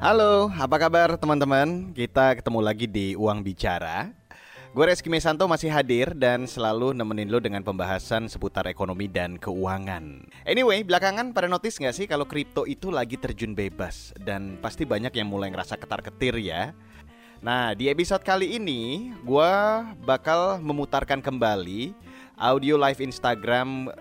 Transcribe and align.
Halo, 0.00 0.48
apa 0.56 0.80
kabar 0.80 1.12
teman-teman? 1.20 1.92
Kita 1.92 2.32
ketemu 2.32 2.64
lagi 2.64 2.88
di 2.88 3.12
Uang 3.20 3.44
Bicara. 3.44 4.08
Gue 4.72 4.88
Reski 4.88 5.12
Mesanto 5.12 5.44
masih 5.44 5.68
hadir 5.68 6.16
dan 6.16 6.48
selalu 6.48 6.96
nemenin 6.96 7.28
lo 7.28 7.36
dengan 7.36 7.60
pembahasan 7.60 8.24
seputar 8.24 8.64
ekonomi 8.64 9.12
dan 9.12 9.36
keuangan. 9.36 10.24
Anyway, 10.48 10.80
belakangan 10.88 11.36
pada 11.36 11.52
notice 11.52 11.76
nggak 11.76 11.92
sih 11.92 12.08
kalau 12.08 12.24
kripto 12.24 12.64
itu 12.64 12.88
lagi 12.88 13.20
terjun 13.20 13.52
bebas 13.52 14.16
dan 14.16 14.56
pasti 14.64 14.88
banyak 14.88 15.12
yang 15.12 15.28
mulai 15.28 15.52
ngerasa 15.52 15.76
ketar-ketir 15.76 16.32
ya. 16.40 16.72
Nah, 17.44 17.76
di 17.76 17.92
episode 17.92 18.24
kali 18.24 18.56
ini 18.56 19.12
gue 19.20 19.52
bakal 20.08 20.64
memutarkan 20.64 21.20
kembali 21.20 21.92
audio 22.40 22.80
live 22.80 23.04
Instagram 23.04 23.92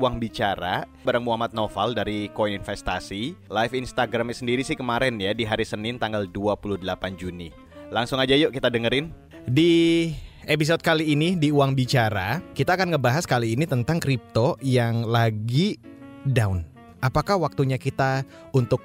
Uang 0.00 0.16
Bicara 0.16 0.88
bareng 1.04 1.20
Muhammad 1.20 1.52
Noval 1.52 1.92
dari 1.92 2.32
Koin 2.32 2.56
Investasi. 2.56 3.36
Live 3.52 3.76
Instagramnya 3.76 4.32
sendiri 4.32 4.64
sih 4.64 4.72
kemarin 4.72 5.20
ya 5.20 5.36
di 5.36 5.44
hari 5.44 5.68
Senin 5.68 6.00
tanggal 6.00 6.24
28 6.24 6.80
Juni. 7.20 7.52
Langsung 7.92 8.16
aja 8.16 8.32
yuk 8.32 8.56
kita 8.56 8.72
dengerin. 8.72 9.12
Di 9.44 10.08
episode 10.48 10.80
kali 10.80 11.12
ini 11.12 11.36
di 11.36 11.52
Uang 11.52 11.76
Bicara, 11.76 12.40
kita 12.56 12.80
akan 12.80 12.96
ngebahas 12.96 13.28
kali 13.28 13.52
ini 13.52 13.68
tentang 13.68 14.00
kripto 14.00 14.56
yang 14.64 15.04
lagi 15.04 15.76
down. 16.24 16.64
Apakah 17.04 17.36
waktunya 17.36 17.76
kita 17.76 18.24
untuk 18.56 18.80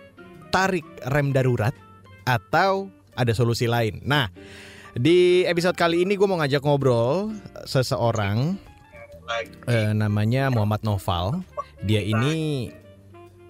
tarik 0.51 0.83
rem 1.15 1.31
darurat 1.31 1.71
atau 2.27 2.91
ada 3.15 3.31
solusi 3.31 3.71
lain? 3.71 4.03
Nah, 4.03 4.27
di 4.99 5.47
episode 5.47 5.79
kali 5.79 6.03
ini 6.03 6.19
gue 6.19 6.27
mau 6.27 6.39
ngajak 6.43 6.63
ngobrol 6.63 7.31
seseorang 7.63 8.59
uh, 9.67 9.91
namanya 9.93 10.47
Muhammad 10.53 10.81
Noval. 10.85 11.41
Dia 11.85 12.01
ini 12.01 12.69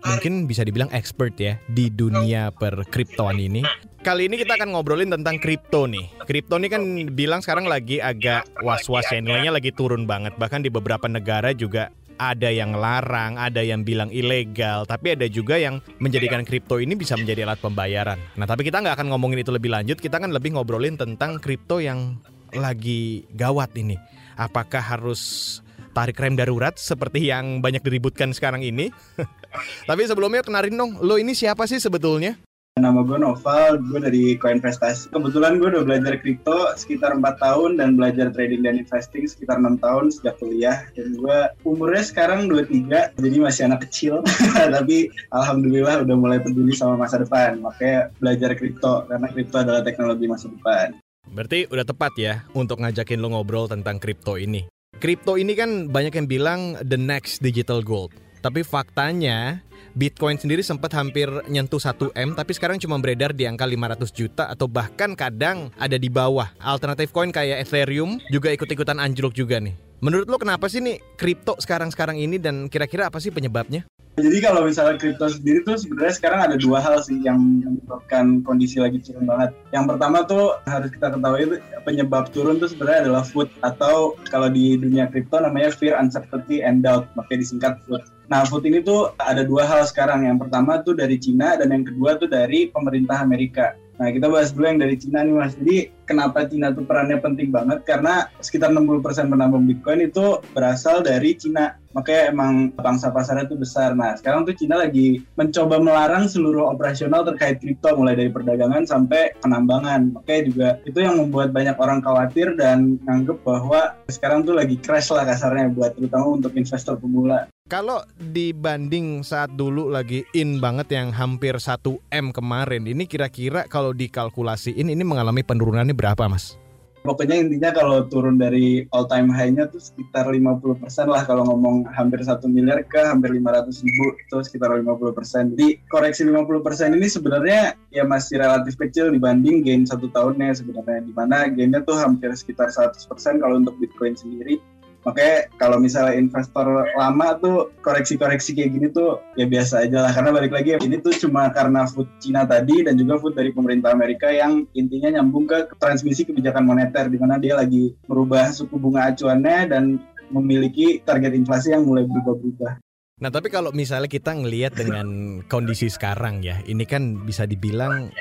mungkin 0.06 0.46
bisa 0.46 0.62
dibilang 0.62 0.90
expert 0.94 1.34
ya 1.42 1.58
di 1.66 1.90
dunia 1.90 2.54
perkriptoan 2.54 3.42
ini. 3.42 3.62
Kali 4.06 4.30
ini 4.30 4.38
kita 4.38 4.54
akan 4.54 4.78
ngobrolin 4.78 5.10
tentang 5.10 5.42
kripto 5.42 5.90
nih. 5.90 6.06
Kripto 6.30 6.62
ini 6.62 6.70
kan 6.70 6.82
bilang 7.18 7.42
sekarang 7.42 7.66
lagi 7.66 7.98
agak 7.98 8.46
was-was 8.62 9.10
ya 9.10 9.18
nilainya 9.18 9.50
lagi 9.50 9.74
turun 9.74 10.06
banget. 10.06 10.38
Bahkan 10.38 10.62
di 10.62 10.70
beberapa 10.70 11.10
negara 11.10 11.50
juga 11.58 11.90
ada 12.16 12.48
yang 12.54 12.78
larang, 12.78 13.36
ada 13.36 13.60
yang 13.66 13.84
bilang 13.84 14.08
ilegal, 14.14 14.88
tapi 14.88 15.18
ada 15.18 15.28
juga 15.28 15.60
yang 15.60 15.84
menjadikan 16.00 16.48
kripto 16.48 16.80
ini 16.80 16.96
bisa 16.96 17.20
menjadi 17.20 17.44
alat 17.44 17.60
pembayaran. 17.60 18.20
Nah, 18.40 18.48
tapi 18.48 18.64
kita 18.64 18.80
nggak 18.80 18.96
akan 19.02 19.08
ngomongin 19.12 19.44
itu 19.44 19.52
lebih 19.52 19.74
lanjut, 19.74 20.00
kita 20.00 20.22
akan 20.22 20.32
lebih 20.32 20.56
ngobrolin 20.56 20.96
tentang 20.96 21.42
kripto 21.42 21.84
yang 21.84 22.16
lagi 22.56 23.28
gawat 23.36 23.76
ini. 23.76 24.00
Apakah 24.40 24.84
harus 24.84 25.60
tarik 25.96 26.20
rem 26.20 26.36
darurat 26.36 26.76
seperti 26.76 27.32
yang 27.32 27.64
banyak 27.64 27.80
diributkan 27.80 28.36
sekarang 28.36 28.60
ini. 28.60 28.92
Tapi 29.90 30.04
sebelumnya 30.04 30.44
kenalin 30.44 30.76
dong, 30.76 30.92
lo 31.00 31.16
ini 31.16 31.32
siapa 31.32 31.64
sih 31.64 31.80
sebetulnya? 31.80 32.36
Nama 32.76 33.08
gue 33.08 33.16
Noval, 33.16 33.80
gue 33.88 34.04
dari 34.04 34.24
Koinvestasi. 34.36 35.16
Kebetulan 35.16 35.64
gue 35.64 35.72
udah 35.72 35.88
belajar 35.88 36.20
kripto 36.20 36.76
sekitar 36.76 37.16
4 37.16 37.24
tahun 37.40 37.80
dan 37.80 37.96
belajar 37.96 38.36
trading 38.36 38.68
dan 38.68 38.76
investing 38.84 39.24
sekitar 39.24 39.64
6 39.64 39.80
tahun 39.80 40.12
sejak 40.12 40.36
kuliah. 40.44 40.84
Dan 40.92 41.16
gue 41.16 41.38
umurnya 41.64 42.04
sekarang 42.04 42.52
23, 42.52 43.16
jadi 43.16 43.38
masih 43.40 43.72
anak 43.72 43.88
kecil. 43.88 44.20
Tapi 44.76 45.08
alhamdulillah 45.32 46.04
udah 46.04 46.16
mulai 46.20 46.44
peduli 46.44 46.76
sama 46.76 47.00
masa 47.00 47.24
depan. 47.24 47.64
Makanya 47.64 48.12
belajar 48.20 48.52
kripto, 48.60 49.08
karena 49.08 49.32
kripto 49.32 49.56
adalah 49.64 49.80
teknologi 49.80 50.28
masa 50.28 50.52
depan. 50.52 51.00
Berarti 51.32 51.72
udah 51.72 51.88
tepat 51.88 52.12
ya 52.20 52.44
untuk 52.52 52.84
ngajakin 52.84 53.24
lo 53.24 53.32
ngobrol 53.32 53.72
tentang 53.72 54.04
kripto 54.04 54.36
ini. 54.36 54.68
Kripto 54.96 55.36
ini 55.36 55.60
kan 55.60 55.92
banyak 55.92 56.16
yang 56.16 56.28
bilang 56.28 56.80
the 56.80 56.96
next 56.96 57.44
digital 57.44 57.84
gold. 57.84 58.16
Tapi 58.40 58.64
faktanya 58.64 59.60
Bitcoin 59.96 60.40
sendiri 60.40 60.64
sempat 60.64 60.94
hampir 60.96 61.28
nyentuh 61.52 61.82
1M 61.82 62.36
tapi 62.36 62.52
sekarang 62.56 62.80
cuma 62.80 62.96
beredar 63.00 63.36
di 63.36 63.44
angka 63.44 63.68
500 63.68 64.12
juta 64.12 64.44
atau 64.48 64.72
bahkan 64.72 65.16
kadang 65.18 65.72
ada 65.76 66.00
di 66.00 66.08
bawah. 66.08 66.52
Alternatif 66.64 67.12
coin 67.12 67.34
kayak 67.34 67.68
Ethereum 67.68 68.24
juga 68.32 68.56
ikut-ikutan 68.56 69.02
anjlok 69.02 69.36
juga 69.36 69.60
nih. 69.60 69.76
Menurut 70.04 70.28
lo 70.28 70.36
kenapa 70.36 70.68
sih 70.68 70.84
nih 70.84 71.00
kripto 71.16 71.56
sekarang-sekarang 71.56 72.20
ini 72.20 72.36
dan 72.36 72.68
kira-kira 72.68 73.08
apa 73.08 73.22
sih 73.24 73.32
penyebabnya? 73.32 73.88
Jadi 74.16 74.40
kalau 74.40 74.64
misalnya 74.64 74.96
kripto 74.96 75.28
sendiri 75.28 75.60
tuh 75.68 75.76
sebenarnya 75.76 76.16
sekarang 76.16 76.40
ada 76.48 76.56
dua 76.56 76.80
hal 76.80 77.04
sih 77.04 77.20
yang 77.20 77.36
menyebabkan 77.36 78.40
kondisi 78.48 78.80
lagi 78.80 79.04
turun 79.04 79.28
banget. 79.28 79.52
Yang 79.76 79.86
pertama 79.92 80.18
tuh 80.24 80.56
harus 80.64 80.88
kita 80.88 81.08
ketahui 81.12 81.60
penyebab 81.84 82.32
turun 82.32 82.56
tuh 82.56 82.72
sebenarnya 82.72 83.12
adalah 83.12 83.24
food 83.28 83.52
atau 83.60 84.16
kalau 84.32 84.48
di 84.48 84.80
dunia 84.80 85.12
kripto 85.12 85.36
namanya 85.44 85.68
fear, 85.76 86.00
uncertainty, 86.00 86.64
and 86.64 86.80
doubt, 86.80 87.12
makanya 87.20 87.44
disingkat 87.44 87.76
food. 87.84 88.04
Nah, 88.32 88.48
food 88.48 88.64
ini 88.64 88.80
tuh 88.82 89.12
ada 89.20 89.44
dua 89.44 89.68
hal 89.68 89.84
sekarang. 89.84 90.24
Yang 90.24 90.48
pertama 90.48 90.80
tuh 90.80 90.96
dari 90.96 91.20
Cina 91.20 91.60
dan 91.60 91.76
yang 91.76 91.84
kedua 91.84 92.16
tuh 92.16 92.32
dari 92.32 92.72
pemerintah 92.72 93.20
Amerika. 93.20 93.76
Nah, 93.96 94.12
kita 94.12 94.28
bahas 94.28 94.52
dulu 94.52 94.68
yang 94.68 94.80
dari 94.82 94.96
Cina 95.00 95.24
nih, 95.24 95.32
Mas. 95.32 95.56
Jadi, 95.56 95.88
kenapa 96.04 96.44
Cina 96.52 96.76
tuh 96.76 96.84
perannya 96.84 97.16
penting 97.24 97.48
banget? 97.48 97.88
Karena 97.88 98.28
sekitar 98.44 98.76
60% 98.76 99.32
penambang 99.32 99.64
Bitcoin 99.64 100.04
itu 100.04 100.44
berasal 100.52 101.00
dari 101.00 101.32
Cina. 101.40 101.80
Makanya 101.96 102.36
emang 102.36 102.76
bangsa 102.76 103.08
pasarnya 103.08 103.48
itu 103.48 103.56
besar. 103.56 103.96
Nah, 103.96 104.20
sekarang 104.20 104.44
tuh 104.44 104.52
Cina 104.52 104.84
lagi 104.84 105.24
mencoba 105.40 105.80
melarang 105.80 106.28
seluruh 106.28 106.68
operasional 106.68 107.24
terkait 107.24 107.64
kripto, 107.64 107.96
mulai 107.96 108.20
dari 108.20 108.28
perdagangan 108.28 108.84
sampai 108.84 109.32
penambangan. 109.40 110.12
Makanya 110.20 110.42
juga 110.44 110.70
itu 110.84 111.00
yang 111.00 111.16
membuat 111.16 111.56
banyak 111.56 111.80
orang 111.80 112.04
khawatir 112.04 112.52
dan 112.60 113.00
nganggep 113.08 113.40
bahwa 113.48 113.96
sekarang 114.12 114.44
tuh 114.44 114.60
lagi 114.60 114.76
crash 114.76 115.08
lah 115.16 115.24
kasarnya 115.24 115.72
buat 115.72 115.96
terutama 115.96 116.36
untuk 116.36 116.52
investor 116.60 117.00
pemula. 117.00 117.48
Kalau 117.66 118.06
dibanding 118.22 119.26
saat 119.26 119.58
dulu 119.58 119.90
lagi 119.90 120.22
in 120.38 120.62
banget 120.62 120.86
yang 120.94 121.10
hampir 121.10 121.58
1M 121.58 122.30
kemarin, 122.30 122.86
ini 122.86 123.10
kira-kira 123.10 123.66
kalau 123.66 123.90
dikalkulasiin 123.90 124.86
ini 124.86 125.02
mengalami 125.02 125.42
penurunannya 125.42 125.98
berapa 125.98 126.30
mas? 126.30 126.62
Pokoknya 127.02 127.42
intinya 127.42 127.74
kalau 127.74 128.06
turun 128.06 128.38
dari 128.38 128.86
all 128.94 129.10
time 129.10 129.34
high-nya 129.34 129.66
tuh 129.74 129.82
sekitar 129.82 130.30
50% 130.30 130.78
lah 131.10 131.26
kalau 131.26 131.42
ngomong 131.42 131.90
hampir 131.90 132.22
1 132.22 132.38
miliar 132.46 132.86
ke 132.86 133.02
hampir 133.02 133.34
500 133.34 133.82
ribu 133.82 134.14
itu 134.14 134.38
sekitar 134.46 134.70
50%. 134.70 135.58
Jadi 135.58 135.82
koreksi 135.90 136.22
50% 136.22 136.94
ini 136.94 137.10
sebenarnya 137.10 137.74
ya 137.90 138.06
masih 138.06 138.46
relatif 138.46 138.78
kecil 138.78 139.10
dibanding 139.10 139.66
gain 139.66 139.90
satu 139.90 140.06
tahunnya 140.14 140.54
sebenarnya. 140.54 141.02
Di 141.02 141.14
mana 141.18 141.50
gainnya 141.50 141.82
tuh 141.82 141.98
hampir 141.98 142.30
sekitar 142.38 142.70
100% 142.70 143.10
kalau 143.42 143.58
untuk 143.58 143.74
Bitcoin 143.82 144.14
sendiri 144.14 144.62
Makanya 145.06 145.54
kalau 145.62 145.78
misalnya 145.78 146.18
investor 146.18 146.66
lama 146.98 147.38
tuh 147.38 147.70
koreksi-koreksi 147.86 148.58
kayak 148.58 148.74
gini 148.74 148.88
tuh 148.90 149.22
ya 149.38 149.46
biasa 149.46 149.86
aja 149.86 150.10
lah. 150.10 150.12
Karena 150.12 150.34
balik 150.34 150.52
lagi 150.58 150.74
ini 150.82 150.98
tuh 150.98 151.14
cuma 151.14 151.54
karena 151.54 151.86
food 151.86 152.10
Cina 152.18 152.42
tadi 152.50 152.82
dan 152.82 152.98
juga 152.98 153.22
food 153.22 153.38
dari 153.38 153.54
pemerintah 153.54 153.94
Amerika 153.94 154.34
yang 154.34 154.66
intinya 154.74 155.22
nyambung 155.22 155.46
ke 155.46 155.70
transmisi 155.78 156.26
kebijakan 156.26 156.66
moneter 156.66 157.06
di 157.08 157.22
mana 157.22 157.38
dia 157.38 157.54
lagi 157.54 157.94
merubah 158.10 158.50
suku 158.50 158.82
bunga 158.82 159.14
acuannya 159.14 159.70
dan 159.70 160.02
memiliki 160.34 161.06
target 161.06 161.38
inflasi 161.38 161.78
yang 161.78 161.86
mulai 161.86 162.10
berubah-ubah. 162.10 162.82
Nah 163.22 163.30
tapi 163.32 163.48
kalau 163.48 163.72
misalnya 163.72 164.12
kita 164.12 164.36
ngelihat 164.36 164.76
dengan 164.76 165.40
kondisi 165.48 165.88
sekarang 165.88 166.44
ya, 166.44 166.60
ini 166.66 166.84
kan 166.84 167.24
bisa 167.24 167.48
dibilang 167.48 168.12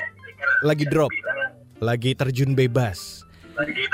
lagi 0.63 0.85
drop, 0.87 1.11
lagi 1.81 2.15
terjun 2.15 2.55
bebas. 2.55 3.25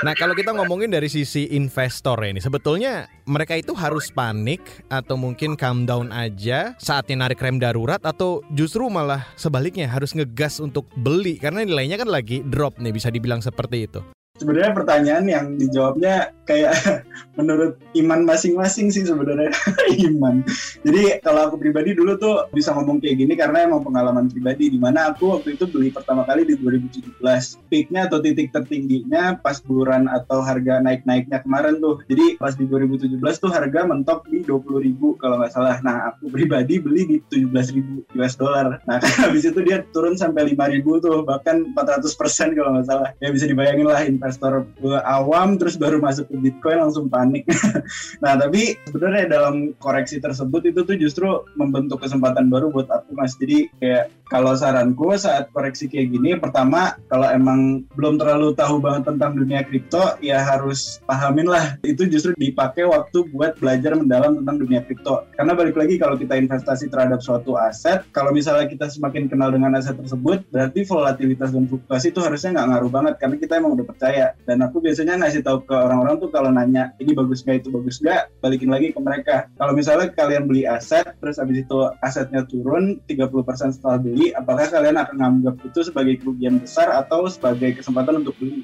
Nah 0.02 0.14
kalau 0.18 0.34
kita 0.34 0.50
ngomongin 0.54 0.90
dari 0.90 1.06
sisi 1.06 1.46
investor 1.54 2.18
ini, 2.26 2.42
sebetulnya 2.42 3.06
mereka 3.26 3.54
itu 3.54 3.72
harus 3.72 4.10
panik 4.10 4.60
atau 4.90 5.14
mungkin 5.14 5.54
calm 5.54 5.86
down 5.86 6.10
aja 6.10 6.74
saatnya 6.82 7.26
narik 7.26 7.38
rem 7.38 7.62
darurat 7.62 8.02
atau 8.02 8.42
justru 8.50 8.86
malah 8.90 9.22
sebaliknya 9.38 9.86
harus 9.86 10.12
ngegas 10.12 10.58
untuk 10.58 10.90
beli 10.98 11.38
karena 11.38 11.62
nilainya 11.62 12.02
kan 12.02 12.10
lagi 12.10 12.42
drop 12.42 12.78
nih 12.82 12.90
bisa 12.90 13.08
dibilang 13.08 13.38
seperti 13.38 13.86
itu. 13.86 14.02
Sebenarnya 14.42 14.74
pertanyaan 14.74 15.24
yang 15.30 15.54
dijawabnya 15.54 16.34
kayak 16.42 16.74
menurut 17.38 17.78
iman 17.96 18.26
masing-masing 18.26 18.90
sih 18.90 19.06
sebenarnya 19.06 19.54
iman. 20.10 20.42
Jadi 20.82 21.22
kalau 21.22 21.48
aku 21.48 21.56
pribadi 21.62 21.94
dulu 21.94 22.18
tuh 22.18 22.50
bisa 22.50 22.74
ngomong 22.74 22.98
kayak 22.98 23.22
gini 23.22 23.34
karena 23.38 23.64
emang 23.64 23.86
pengalaman 23.86 24.26
pribadi 24.28 24.68
di 24.68 24.78
mana 24.82 25.14
aku 25.14 25.38
waktu 25.38 25.54
itu 25.56 25.64
beli 25.70 25.94
pertama 25.94 26.26
kali 26.26 26.44
di 26.44 26.58
2017. 26.58 27.22
Peaknya 27.70 28.10
atau 28.10 28.18
titik 28.20 28.50
tertingginya 28.50 29.38
pas 29.40 29.62
bulan 29.62 30.10
atau 30.10 30.42
harga 30.42 30.82
naik-naiknya 30.82 31.40
kemarin 31.46 31.78
tuh. 31.78 32.02
Jadi 32.10 32.36
pas 32.36 32.52
di 32.58 32.66
2017 32.66 33.22
tuh 33.38 33.50
harga 33.54 33.80
mentok 33.86 34.26
di 34.28 34.44
20 34.44 34.82
ribu 34.82 35.14
kalau 35.16 35.40
nggak 35.40 35.52
salah. 35.54 35.78
Nah 35.80 36.12
aku 36.12 36.28
pribadi 36.28 36.82
beli 36.82 37.06
di 37.06 37.16
17 37.30 37.76
ribu 37.78 38.02
US 38.18 38.34
dollar. 38.34 38.82
Nah 38.84 38.98
habis 39.24 39.46
itu 39.46 39.62
dia 39.62 39.86
turun 39.94 40.18
sampai 40.18 40.52
5 40.52 40.74
ribu 40.74 40.98
tuh 40.98 41.22
bahkan 41.22 41.64
400 41.72 42.18
persen 42.18 42.52
kalau 42.52 42.76
nggak 42.76 42.88
salah. 42.90 43.08
Ya 43.22 43.30
bisa 43.30 43.46
dibayangin 43.46 43.86
lah 43.88 44.02
investor 44.32 44.64
awam 45.04 45.60
terus 45.60 45.76
baru 45.76 46.00
masuk 46.00 46.32
ke 46.32 46.36
Bitcoin 46.40 46.80
langsung 46.80 47.12
panik. 47.12 47.44
nah 48.24 48.32
tapi 48.40 48.80
sebenarnya 48.88 49.28
dalam 49.28 49.76
koreksi 49.76 50.16
tersebut 50.16 50.72
itu 50.72 50.80
tuh 50.88 50.96
justru 50.96 51.28
membentuk 51.60 52.00
kesempatan 52.00 52.48
baru 52.48 52.72
buat 52.72 52.88
aku 52.88 53.12
mas. 53.12 53.36
Jadi 53.36 53.68
kayak 53.76 54.08
Kalau 54.32 54.56
saranku 54.56 55.12
saat 55.20 55.52
koreksi 55.52 55.92
kayak 55.92 56.08
gini, 56.08 56.32
pertama 56.40 56.96
kalau 57.12 57.28
emang 57.28 57.84
belum 57.92 58.16
terlalu 58.16 58.56
tahu 58.56 58.80
banget 58.80 59.12
tentang 59.12 59.36
dunia 59.36 59.60
kripto, 59.60 60.16
ya 60.24 60.40
harus 60.40 61.04
pahamin 61.04 61.52
lah. 61.52 61.76
Itu 61.84 62.08
justru 62.08 62.32
dipakai 62.40 62.88
waktu 62.88 63.28
buat 63.28 63.60
belajar 63.60 63.92
mendalam 63.92 64.40
tentang 64.40 64.56
dunia 64.56 64.80
kripto. 64.88 65.28
Karena 65.36 65.52
balik 65.52 65.76
lagi 65.76 66.00
kalau 66.00 66.16
kita 66.16 66.40
investasi 66.40 66.88
terhadap 66.88 67.20
suatu 67.20 67.60
aset, 67.60 68.08
kalau 68.16 68.32
misalnya 68.32 68.72
kita 68.72 68.88
semakin 68.88 69.28
kenal 69.28 69.52
dengan 69.52 69.76
aset 69.76 70.00
tersebut, 70.00 70.48
berarti 70.48 70.80
volatilitas 70.88 71.52
dan 71.52 71.68
fluktuasi 71.68 72.08
itu 72.08 72.20
harusnya 72.24 72.56
nggak 72.56 72.68
ngaruh 72.72 72.88
banget 72.88 73.14
karena 73.20 73.36
kita 73.36 73.52
emang 73.60 73.76
udah 73.76 73.84
percaya. 73.84 74.21
Dan 74.46 74.58
aku 74.62 74.82
biasanya 74.82 75.18
ngasih 75.18 75.42
tahu 75.42 75.64
ke 75.66 75.74
orang-orang 75.74 76.16
tuh 76.22 76.30
kalau 76.30 76.50
nanya 76.50 76.94
ini 77.02 77.12
bagus 77.14 77.42
nggak 77.42 77.66
itu 77.66 77.68
bagus 77.70 77.98
nggak, 77.98 78.22
balikin 78.42 78.70
lagi 78.70 78.94
ke 78.94 79.00
mereka. 79.02 79.36
Kalau 79.58 79.72
misalnya 79.74 80.10
kalian 80.14 80.44
beli 80.46 80.62
aset, 80.66 81.06
terus 81.18 81.42
abis 81.42 81.66
itu 81.66 81.78
asetnya 82.02 82.42
turun 82.46 83.02
30% 83.10 83.76
setelah 83.76 83.98
beli, 83.98 84.30
apakah 84.34 84.66
kalian 84.68 84.96
akan 84.98 85.14
menganggap 85.18 85.54
itu 85.66 85.80
sebagai 85.86 86.14
kerugian 86.22 86.62
besar 86.62 86.90
atau 86.92 87.26
sebagai 87.26 87.78
kesempatan 87.78 88.22
untuk 88.22 88.34
beli? 88.38 88.62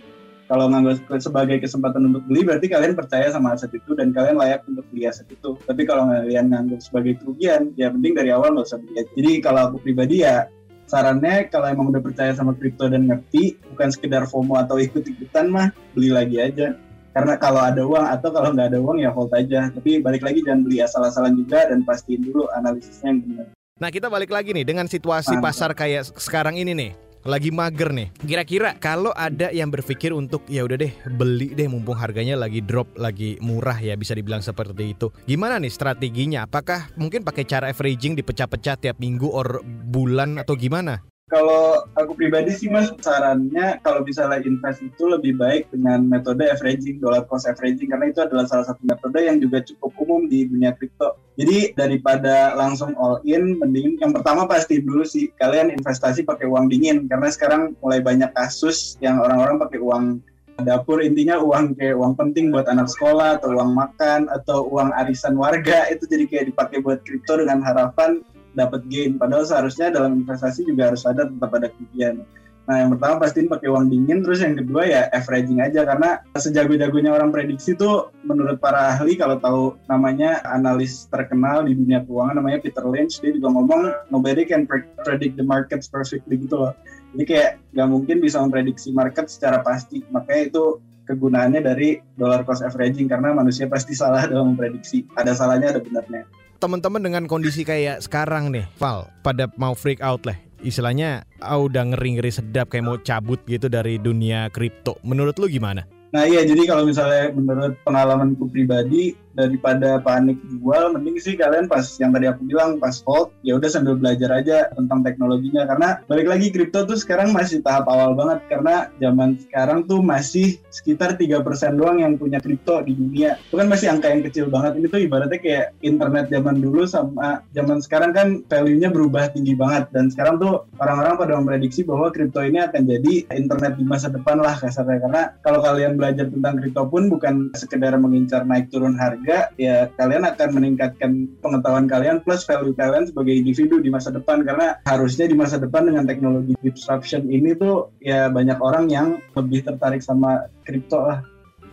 Kalau 0.48 0.64
menganggap 0.64 1.20
sebagai 1.20 1.60
kesempatan 1.60 2.08
untuk 2.08 2.24
beli 2.24 2.40
berarti 2.40 2.72
kalian 2.72 2.96
percaya 2.96 3.28
sama 3.28 3.52
aset 3.52 3.68
itu 3.68 3.92
dan 3.92 4.16
kalian 4.16 4.40
layak 4.40 4.64
untuk 4.64 4.88
beli 4.88 5.04
aset 5.04 5.28
itu. 5.28 5.60
Tapi 5.68 5.84
kalau 5.84 6.08
kalian 6.08 6.48
menganggap 6.48 6.80
sebagai 6.80 7.20
kerugian 7.20 7.76
ya 7.76 7.92
penting 7.92 8.16
dari 8.16 8.32
awal 8.32 8.56
nggak 8.56 8.64
usah 8.64 8.80
beli 8.80 9.04
jadi 9.12 9.30
kalau 9.44 9.60
aku 9.68 9.76
pribadi 9.84 10.24
ya 10.24 10.48
sarannya 10.88 11.46
kalau 11.52 11.68
emang 11.68 11.92
udah 11.92 12.00
percaya 12.00 12.32
sama 12.32 12.56
kripto 12.56 12.88
dan 12.88 13.04
ngerti 13.06 13.60
bukan 13.70 13.92
sekedar 13.92 14.24
FOMO 14.24 14.56
atau 14.56 14.80
ikut-ikutan 14.80 15.52
mah 15.52 15.68
beli 15.92 16.10
lagi 16.10 16.40
aja. 16.40 16.74
Karena 17.12 17.34
kalau 17.36 17.60
ada 17.60 17.82
uang 17.84 18.06
atau 18.08 18.28
kalau 18.32 18.56
nggak 18.56 18.72
ada 18.74 18.78
uang 18.80 18.98
ya 19.04 19.12
hold 19.12 19.32
aja. 19.36 19.68
Tapi 19.68 20.00
balik 20.00 20.24
lagi 20.24 20.40
jangan 20.40 20.64
beli 20.64 20.80
asal-asalan 20.80 21.36
juga 21.36 21.68
dan 21.68 21.84
pastiin 21.84 22.24
dulu 22.24 22.48
analisisnya 22.56 23.12
yang 23.12 23.20
benar. 23.22 23.46
Nah 23.78 23.88
kita 23.94 24.10
balik 24.10 24.32
lagi 24.32 24.50
nih 24.50 24.66
dengan 24.66 24.90
situasi 24.90 25.38
pasar 25.38 25.70
kayak 25.76 26.10
sekarang 26.18 26.58
ini 26.58 26.74
nih 26.74 26.90
lagi 27.28 27.52
mager 27.52 27.92
nih. 27.92 28.08
Kira-kira 28.24 28.72
kalau 28.80 29.12
ada 29.12 29.52
yang 29.52 29.68
berpikir 29.68 30.16
untuk 30.16 30.48
ya 30.48 30.64
udah 30.64 30.80
deh 30.80 30.92
beli 31.12 31.52
deh 31.52 31.68
mumpung 31.68 32.00
harganya 32.00 32.40
lagi 32.40 32.64
drop, 32.64 32.96
lagi 32.96 33.36
murah 33.44 33.76
ya 33.76 33.92
bisa 34.00 34.16
dibilang 34.16 34.40
seperti 34.40 34.96
itu. 34.96 35.12
Gimana 35.28 35.60
nih 35.60 35.68
strateginya? 35.68 36.48
Apakah 36.48 36.88
mungkin 36.96 37.20
pakai 37.20 37.44
cara 37.44 37.68
averaging 37.68 38.16
dipecah-pecah 38.16 38.80
tiap 38.80 38.96
minggu 38.96 39.28
or 39.28 39.60
bulan 39.64 40.40
atau 40.40 40.56
gimana? 40.56 41.04
Kalau 41.28 41.84
aku 41.92 42.16
pribadi 42.16 42.56
sih 42.56 42.72
mas 42.72 42.88
sarannya 43.04 43.76
kalau 43.84 44.00
misalnya 44.00 44.40
invest 44.48 44.80
itu 44.80 45.04
lebih 45.04 45.36
baik 45.36 45.68
dengan 45.68 46.08
metode 46.08 46.48
averaging, 46.48 47.04
dollar 47.04 47.28
cost 47.28 47.44
averaging 47.44 47.92
karena 47.92 48.08
itu 48.08 48.24
adalah 48.24 48.48
salah 48.48 48.64
satu 48.64 48.80
metode 48.88 49.20
yang 49.20 49.36
juga 49.36 49.60
cukup 49.60 49.92
umum 50.00 50.24
di 50.24 50.48
dunia 50.48 50.72
kripto. 50.72 51.20
Jadi 51.36 51.76
daripada 51.76 52.56
langsung 52.56 52.96
all 52.96 53.20
in, 53.28 53.60
mending 53.60 54.00
yang 54.00 54.16
pertama 54.16 54.48
pasti 54.48 54.80
dulu 54.80 55.04
sih 55.04 55.28
kalian 55.36 55.68
investasi 55.76 56.24
pakai 56.24 56.48
uang 56.48 56.72
dingin 56.72 57.04
karena 57.12 57.28
sekarang 57.28 57.76
mulai 57.84 58.00
banyak 58.00 58.32
kasus 58.32 58.96
yang 59.04 59.20
orang-orang 59.20 59.60
pakai 59.60 59.84
uang 59.84 60.24
dapur 60.64 60.98
intinya 60.98 61.38
uang 61.38 61.78
kayak 61.78 61.94
uang 61.94 62.18
penting 62.18 62.50
buat 62.50 62.66
anak 62.66 62.90
sekolah 62.90 63.38
atau 63.38 63.54
uang 63.54 63.78
makan 63.78 64.26
atau 64.32 64.66
uang 64.66 64.90
arisan 64.98 65.38
warga 65.38 65.86
itu 65.92 66.02
jadi 66.10 66.24
kayak 66.26 66.44
dipakai 66.50 66.82
buat 66.82 66.98
kripto 67.06 67.38
dengan 67.38 67.62
harapan 67.62 68.24
dapat 68.56 68.84
gain 68.88 69.20
padahal 69.20 69.44
seharusnya 69.44 69.92
dalam 69.92 70.24
investasi 70.24 70.64
juga 70.64 70.92
harus 70.92 71.02
ada 71.04 71.28
tetap 71.28 71.50
ada 71.52 71.68
kerugian 71.72 72.24
Nah, 72.68 72.84
yang 72.84 72.92
pertama 72.92 73.24
pastiin 73.24 73.48
pakai 73.48 73.72
uang 73.72 73.88
dingin, 73.88 74.20
terus 74.20 74.44
yang 74.44 74.52
kedua 74.52 74.84
ya 74.84 75.08
averaging 75.16 75.64
aja 75.64 75.88
karena 75.88 76.20
sejago-jagonya 76.36 77.16
orang 77.16 77.32
prediksi 77.32 77.72
tuh 77.72 78.12
menurut 78.28 78.60
para 78.60 78.92
ahli 78.92 79.16
kalau 79.16 79.40
tahu 79.40 79.62
namanya 79.88 80.44
analis 80.44 81.08
terkenal 81.08 81.64
di 81.64 81.72
dunia 81.72 82.04
keuangan 82.04 82.36
namanya 82.36 82.60
Peter 82.60 82.84
Lynch 82.84 83.24
dia 83.24 83.32
juga 83.32 83.56
ngomong 83.56 84.12
nobody 84.12 84.44
can 84.44 84.68
predict 85.00 85.40
the 85.40 85.46
markets 85.48 85.88
perfectly 85.88 86.36
gitu 86.36 86.60
loh. 86.60 86.76
Jadi 87.16 87.24
kayak 87.24 87.50
nggak 87.72 87.88
mungkin 87.88 88.16
bisa 88.20 88.36
memprediksi 88.44 88.92
market 88.92 89.32
secara 89.32 89.64
pasti. 89.64 90.04
Makanya 90.12 90.52
itu 90.52 90.64
kegunaannya 91.08 91.64
dari 91.64 92.04
dollar 92.20 92.44
cost 92.44 92.60
averaging 92.60 93.08
karena 93.08 93.32
manusia 93.32 93.64
pasti 93.64 93.96
salah 93.96 94.20
dalam 94.30 94.52
memprediksi. 94.52 95.08
Ada 95.16 95.32
salahnya, 95.32 95.72
ada 95.72 95.80
benarnya 95.80 96.28
teman-teman 96.58 97.00
dengan 97.02 97.24
kondisi 97.30 97.62
kayak 97.62 98.02
sekarang 98.02 98.50
nih, 98.50 98.66
Val, 98.82 99.06
pada 99.22 99.46
mau 99.54 99.72
freak 99.78 100.02
out 100.02 100.26
lah. 100.26 100.36
Istilahnya, 100.58 101.22
ah, 101.38 101.62
udah 101.62 101.94
ngeri-ngeri 101.94 102.34
sedap 102.34 102.74
kayak 102.74 102.84
mau 102.86 102.98
cabut 102.98 103.38
gitu 103.46 103.70
dari 103.70 103.94
dunia 103.94 104.50
kripto. 104.50 104.98
Menurut 105.06 105.38
lu 105.38 105.46
gimana? 105.46 105.86
Nah 106.08 106.24
iya 106.24 106.40
jadi 106.44 106.64
kalau 106.64 106.88
misalnya 106.88 107.34
menurut 107.36 107.76
pengalamanku 107.84 108.48
pribadi 108.48 109.12
daripada 109.38 110.02
panik 110.02 110.34
jual 110.50 110.90
mending 110.98 111.22
sih 111.22 111.38
kalian 111.38 111.70
pas 111.70 111.86
yang 112.02 112.10
tadi 112.10 112.26
aku 112.26 112.42
bilang 112.42 112.82
pas 112.82 112.98
hold 113.06 113.30
ya 113.46 113.54
udah 113.54 113.70
sambil 113.70 113.94
belajar 113.94 114.34
aja 114.34 114.66
tentang 114.74 115.06
teknologinya. 115.06 115.62
Karena 115.68 116.02
balik 116.10 116.26
lagi 116.26 116.50
kripto 116.50 116.82
tuh 116.82 116.98
sekarang 116.98 117.30
masih 117.30 117.62
tahap 117.62 117.86
awal 117.86 118.18
banget 118.18 118.42
karena 118.50 118.90
zaman 118.98 119.38
sekarang 119.38 119.86
tuh 119.86 120.02
masih 120.02 120.58
sekitar 120.74 121.14
tiga 121.14 121.38
persen 121.44 121.78
doang 121.78 122.02
yang 122.02 122.18
punya 122.18 122.42
kripto 122.42 122.82
di 122.82 122.98
dunia. 122.98 123.38
Itu 123.46 123.60
kan 123.60 123.70
masih 123.70 123.94
angka 123.94 124.10
yang 124.10 124.26
kecil 124.26 124.50
banget. 124.50 124.80
Ini 124.82 124.86
tuh 124.90 125.00
ibaratnya 125.06 125.38
kayak 125.38 125.66
internet 125.86 126.26
zaman 126.32 126.58
dulu 126.58 126.82
sama 126.88 127.44
zaman 127.54 127.78
sekarang 127.78 128.10
kan 128.10 128.28
value-nya 128.50 128.90
berubah 128.90 129.30
tinggi 129.30 129.54
banget. 129.54 129.86
Dan 129.94 130.10
sekarang 130.10 130.42
tuh 130.42 130.66
orang-orang 130.82 131.14
pada 131.14 131.32
memprediksi 131.38 131.86
bahwa 131.86 132.10
kripto 132.10 132.42
ini 132.42 132.58
akan 132.58 132.90
jadi 132.90 133.30
internet 133.38 133.78
di 133.78 133.84
masa 133.86 134.10
depan 134.10 134.42
lah 134.42 134.58
kasarnya. 134.58 134.98
Karena 134.98 135.22
kalau 135.46 135.62
kalian 135.62 135.94
belajar 135.98 136.30
tentang 136.30 136.62
kripto 136.62 136.86
pun 136.86 137.10
bukan 137.10 137.50
sekedar 137.58 137.98
mengincar 137.98 138.46
naik 138.46 138.70
turun 138.70 138.94
harga, 138.94 139.50
ya 139.58 139.90
kalian 139.98 140.22
akan 140.22 140.48
meningkatkan 140.54 141.26
pengetahuan 141.42 141.90
kalian 141.90 142.22
plus 142.22 142.46
value 142.46 142.78
kalian 142.78 143.10
sebagai 143.10 143.34
individu 143.34 143.82
di 143.82 143.90
masa 143.90 144.14
depan 144.14 144.46
karena 144.46 144.78
harusnya 144.86 145.26
di 145.26 145.34
masa 145.34 145.58
depan 145.58 145.90
dengan 145.90 146.06
teknologi 146.06 146.54
disruption 146.62 147.26
ini 147.26 147.58
tuh 147.58 147.90
ya 147.98 148.30
banyak 148.30 148.62
orang 148.62 148.86
yang 148.86 149.18
lebih 149.34 149.66
tertarik 149.66 150.00
sama 150.00 150.46
kripto 150.62 151.02
lah. 151.02 151.18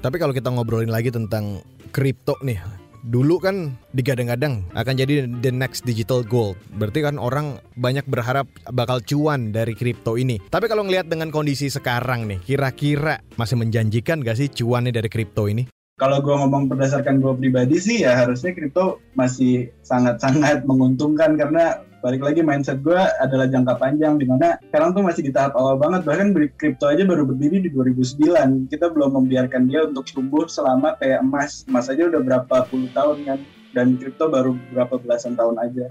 Tapi 0.02 0.18
kalau 0.18 0.34
kita 0.34 0.50
ngobrolin 0.50 0.90
lagi 0.90 1.14
tentang 1.14 1.62
kripto 1.94 2.34
nih, 2.42 2.58
dulu 3.06 3.38
kan 3.38 3.78
digadang-gadang 3.94 4.66
akan 4.74 4.94
jadi 4.98 5.30
the 5.46 5.54
next 5.54 5.86
digital 5.86 6.26
gold. 6.26 6.58
Berarti 6.76 7.06
kan 7.06 7.22
orang 7.22 7.62
banyak 7.78 8.04
berharap 8.10 8.50
bakal 8.74 9.00
cuan 9.06 9.54
dari 9.54 9.78
kripto 9.78 10.18
ini. 10.18 10.42
Tapi 10.42 10.66
kalau 10.66 10.84
ngelihat 10.84 11.06
dengan 11.06 11.30
kondisi 11.30 11.70
sekarang 11.70 12.26
nih, 12.26 12.42
kira-kira 12.42 13.22
masih 13.38 13.62
menjanjikan 13.62 14.26
gak 14.26 14.42
sih 14.42 14.50
cuannya 14.50 14.90
dari 14.90 15.08
kripto 15.08 15.46
ini? 15.46 15.70
Kalau 15.96 16.20
gue 16.20 16.36
ngomong 16.36 16.68
berdasarkan 16.68 17.24
gue 17.24 17.34
pribadi 17.40 17.80
sih 17.80 18.04
ya 18.04 18.20
harusnya 18.20 18.52
kripto 18.52 19.00
masih 19.16 19.72
sangat-sangat 19.80 20.68
menguntungkan 20.68 21.40
karena 21.40 21.80
balik 22.06 22.22
lagi 22.22 22.46
mindset 22.46 22.86
gue 22.86 23.02
adalah 23.18 23.50
jangka 23.50 23.82
panjang 23.82 24.22
di 24.22 24.30
mana 24.30 24.62
sekarang 24.70 24.94
tuh 24.94 25.02
masih 25.02 25.26
di 25.26 25.34
tahap 25.34 25.58
awal 25.58 25.82
banget. 25.82 26.06
Bahkan 26.06 26.38
kripto 26.54 26.86
aja 26.86 27.02
baru 27.02 27.26
berdiri 27.26 27.66
di 27.66 27.74
2009 27.74 28.70
kita 28.70 28.94
belum 28.94 29.18
membiarkan 29.18 29.66
dia 29.66 29.90
untuk 29.90 30.06
tumbuh 30.14 30.46
selama 30.46 30.94
kayak 31.02 31.26
emas. 31.26 31.66
Emas 31.66 31.90
aja 31.90 32.06
udah 32.06 32.22
berapa 32.22 32.70
puluh 32.70 32.94
tahun 32.94 33.26
kan. 33.26 33.40
Dan 33.74 33.98
kripto 33.98 34.30
baru 34.30 34.54
berapa 34.70 35.02
belasan 35.02 35.34
tahun 35.34 35.58
aja. 35.58 35.90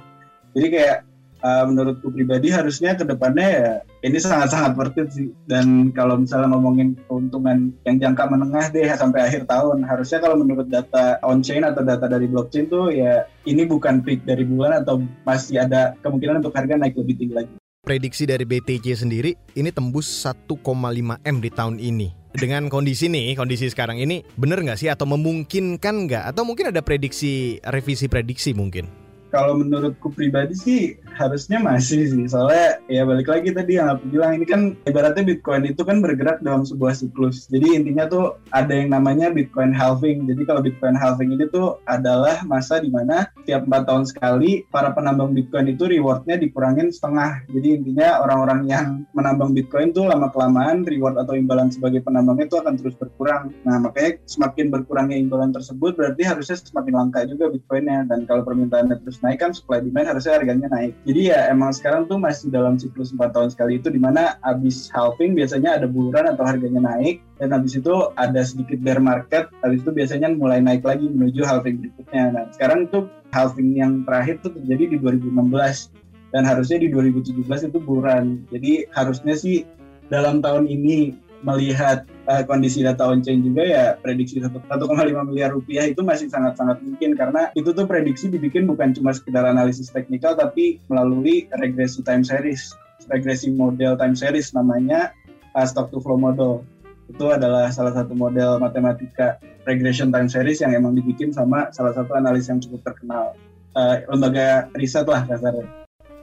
Jadi 0.54 0.66
kayak 0.70 0.98
uh, 1.44 1.64
menurutku 1.68 2.08
pribadi 2.08 2.48
harusnya 2.48 2.96
ke 2.96 3.04
depannya 3.04 3.46
ya 3.46 3.70
ini 4.02 4.16
sangat-sangat 4.16 4.72
worth 4.74 4.98
it 4.98 5.08
sih 5.12 5.28
dan 5.44 5.92
kalau 5.92 6.16
misalnya 6.16 6.56
ngomongin 6.56 6.96
keuntungan 7.06 7.70
yang 7.84 8.00
jangka 8.00 8.24
menengah 8.32 8.66
deh 8.72 8.88
sampai 8.96 9.28
akhir 9.28 9.44
tahun 9.44 9.84
harusnya 9.84 10.18
kalau 10.24 10.40
menurut 10.40 10.66
data 10.72 11.20
on 11.20 11.44
chain 11.44 11.62
atau 11.62 11.84
data 11.84 12.08
dari 12.08 12.24
blockchain 12.24 12.72
tuh 12.72 12.90
ya 12.90 13.28
ini 13.44 13.68
bukan 13.68 14.00
peak 14.00 14.24
dari 14.24 14.48
bulan 14.48 14.82
atau 14.82 15.04
masih 15.28 15.60
ada 15.60 15.92
kemungkinan 16.00 16.40
untuk 16.40 16.56
harga 16.56 16.80
naik 16.80 16.96
lebih 16.96 17.20
tinggi 17.20 17.36
lagi 17.36 17.54
prediksi 17.84 18.24
dari 18.24 18.48
BTC 18.48 19.04
sendiri 19.04 19.36
ini 19.60 19.68
tembus 19.68 20.08
1,5 20.24 20.48
M 21.20 21.36
di 21.44 21.50
tahun 21.52 21.76
ini. 21.76 22.08
Dengan 22.34 22.66
kondisi 22.66 23.06
nih, 23.06 23.38
kondisi 23.38 23.70
sekarang 23.70 24.00
ini, 24.00 24.26
bener 24.34 24.58
nggak 24.58 24.80
sih 24.80 24.90
atau 24.90 25.06
memungkinkan 25.06 26.10
nggak? 26.10 26.34
Atau 26.34 26.42
mungkin 26.42 26.74
ada 26.74 26.82
prediksi, 26.82 27.62
revisi 27.62 28.10
prediksi 28.10 28.50
mungkin? 28.50 29.04
kalau 29.34 29.58
menurutku 29.58 30.14
pribadi 30.14 30.54
sih 30.54 30.94
harusnya 31.14 31.62
masih 31.62 32.10
sih. 32.10 32.24
Soalnya 32.26 32.82
ya 32.90 33.06
balik 33.06 33.30
lagi 33.30 33.54
tadi 33.54 33.78
yang 33.78 33.94
aku 33.94 34.10
bilang 34.10 34.36
ini 34.36 34.46
kan 34.46 34.60
ibaratnya 34.84 35.22
Bitcoin 35.22 35.64
itu 35.64 35.82
kan 35.86 36.02
bergerak 36.02 36.42
dalam 36.42 36.66
sebuah 36.66 36.98
siklus. 36.98 37.46
Jadi 37.48 37.78
intinya 37.78 38.10
tuh 38.10 38.36
ada 38.50 38.74
yang 38.74 38.90
namanya 38.90 39.30
Bitcoin 39.30 39.70
halving. 39.70 40.26
Jadi 40.26 40.42
kalau 40.44 40.60
Bitcoin 40.60 40.98
halving 40.98 41.32
ini 41.34 41.46
tuh 41.48 41.78
adalah 41.86 42.42
masa 42.44 42.82
di 42.82 42.90
mana 42.90 43.30
tiap 43.46 43.64
empat 43.64 43.86
tahun 43.86 44.04
sekali 44.10 44.66
para 44.68 44.90
penambang 44.92 45.32
Bitcoin 45.32 45.70
itu 45.70 45.86
rewardnya 45.86 46.36
dikurangin 46.36 46.90
setengah. 46.90 47.46
Jadi 47.54 47.68
intinya 47.80 48.20
orang-orang 48.20 48.66
yang 48.66 48.86
menambang 49.14 49.54
Bitcoin 49.54 49.94
tuh 49.94 50.10
lama 50.10 50.28
kelamaan 50.34 50.82
reward 50.82 51.16
atau 51.16 51.38
imbalan 51.38 51.70
sebagai 51.70 52.02
penambang 52.02 52.42
itu 52.42 52.58
akan 52.58 52.74
terus 52.74 52.98
berkurang. 52.98 53.54
Nah 53.62 53.78
makanya 53.78 54.18
semakin 54.26 54.74
berkurangnya 54.74 55.16
imbalan 55.16 55.54
tersebut 55.54 55.94
berarti 55.94 56.26
harusnya 56.26 56.58
semakin 56.58 56.92
langka 56.98 57.22
juga 57.30 57.48
Bitcoinnya. 57.52 58.10
Dan 58.10 58.26
kalau 58.26 58.42
permintaannya 58.42 58.98
terus 59.06 59.22
naik 59.22 59.40
kan 59.40 59.54
supply 59.54 59.78
demand 59.78 60.10
harusnya 60.10 60.40
harganya 60.40 60.68
naik. 60.72 60.92
Jadi 61.04 61.28
ya 61.28 61.52
emang 61.52 61.68
sekarang 61.68 62.08
tuh 62.08 62.16
masih 62.16 62.48
dalam 62.48 62.80
siklus 62.80 63.12
4 63.12 63.28
tahun 63.28 63.52
sekali 63.52 63.76
itu 63.76 63.92
di 63.92 64.00
mana 64.00 64.40
abis 64.40 64.88
halving 64.88 65.36
biasanya 65.36 65.76
ada 65.76 65.84
buluran 65.84 66.24
atau 66.32 66.48
harganya 66.48 66.80
naik 66.80 67.20
dan 67.36 67.52
habis 67.52 67.76
itu 67.76 67.92
ada 68.16 68.40
sedikit 68.40 68.80
bear 68.80 69.04
market, 69.04 69.52
habis 69.60 69.84
itu 69.84 69.92
biasanya 69.92 70.32
mulai 70.32 70.64
naik 70.64 70.80
lagi 70.80 71.04
menuju 71.04 71.44
halving 71.44 71.76
berikutnya. 71.76 72.32
Nah 72.32 72.44
sekarang 72.56 72.88
tuh 72.88 73.12
halving 73.36 73.76
yang 73.76 74.00
terakhir 74.08 74.40
tuh 74.40 74.56
terjadi 74.56 74.96
di 74.96 74.96
2016 74.96 75.92
dan 76.32 76.42
harusnya 76.48 76.80
di 76.80 76.88
2017 76.88 77.68
itu 77.68 77.78
buran. 77.84 78.40
Jadi 78.48 78.88
harusnya 78.96 79.36
sih 79.36 79.68
dalam 80.08 80.40
tahun 80.40 80.64
ini 80.64 81.12
melihat 81.44 82.08
uh, 82.28 82.42
kondisi 82.44 82.84
data 82.84 83.04
on-chain 83.08 83.44
juga 83.44 83.62
ya 83.64 83.84
prediksi 84.00 84.40
1,5 84.40 84.50
miliar 85.28 85.50
rupiah 85.52 85.84
itu 85.88 86.00
masih 86.00 86.28
sangat-sangat 86.32 86.80
mungkin 86.80 87.16
karena 87.16 87.52
itu 87.56 87.70
tuh 87.72 87.84
prediksi 87.84 88.32
dibikin 88.32 88.68
bukan 88.68 88.96
cuma 88.96 89.12
sekedar 89.12 89.44
analisis 89.44 89.92
teknikal 89.92 90.36
tapi 90.36 90.80
melalui 90.88 91.48
regresi 91.60 92.00
time 92.04 92.24
series, 92.24 92.72
regresi 93.12 93.52
model 93.52 93.96
time 94.00 94.16
series 94.16 94.52
namanya 94.56 95.12
uh, 95.56 95.66
stock 95.66 95.92
to 95.92 96.00
flow 96.00 96.18
model. 96.18 96.64
Itu 97.04 97.28
adalah 97.28 97.68
salah 97.68 97.92
satu 97.92 98.16
model 98.16 98.56
matematika 98.56 99.36
regression 99.68 100.08
time 100.08 100.28
series 100.28 100.64
yang 100.64 100.72
emang 100.72 100.96
dibikin 100.96 101.32
sama 101.32 101.68
salah 101.72 101.92
satu 101.92 102.16
analis 102.16 102.48
yang 102.48 102.60
cukup 102.60 102.80
terkenal. 102.92 103.36
Uh, 103.74 104.06
lembaga 104.06 104.70
riset 104.78 105.04
lah 105.04 105.26
kasarnya. 105.26 105.66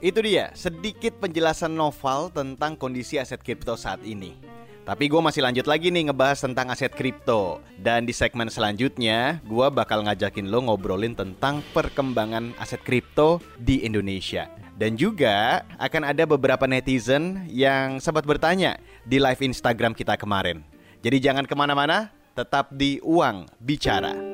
Itu 0.02 0.18
dia, 0.18 0.50
sedikit 0.58 1.22
penjelasan 1.22 1.78
novel 1.78 2.32
tentang 2.34 2.74
kondisi 2.74 3.22
aset 3.22 3.38
kripto 3.38 3.78
saat 3.78 4.02
ini. 4.02 4.34
Tapi 4.82 5.06
gue 5.06 5.22
masih 5.22 5.46
lanjut 5.46 5.70
lagi 5.70 5.94
nih 5.94 6.10
ngebahas 6.10 6.42
tentang 6.42 6.66
aset 6.74 6.90
kripto. 6.90 7.62
Dan 7.78 8.02
di 8.02 8.10
segmen 8.10 8.50
selanjutnya 8.50 9.38
gue 9.46 9.66
bakal 9.70 10.02
ngajakin 10.02 10.50
lo 10.50 10.66
ngobrolin 10.66 11.14
tentang 11.14 11.62
perkembangan 11.70 12.50
aset 12.58 12.82
kripto 12.82 13.38
di 13.62 13.86
Indonesia. 13.86 14.50
Dan 14.74 14.98
juga 14.98 15.62
akan 15.78 16.10
ada 16.10 16.26
beberapa 16.26 16.66
netizen 16.66 17.46
yang 17.46 18.02
sempat 18.02 18.26
bertanya 18.26 18.74
di 19.06 19.22
live 19.22 19.38
Instagram 19.46 19.94
kita 19.94 20.18
kemarin. 20.18 20.66
Jadi 20.98 21.22
jangan 21.22 21.46
ke 21.46 21.54
mana-mana, 21.54 22.10
tetap 22.34 22.74
di 22.74 22.98
Uang 23.06 23.46
Bicara 23.62 24.31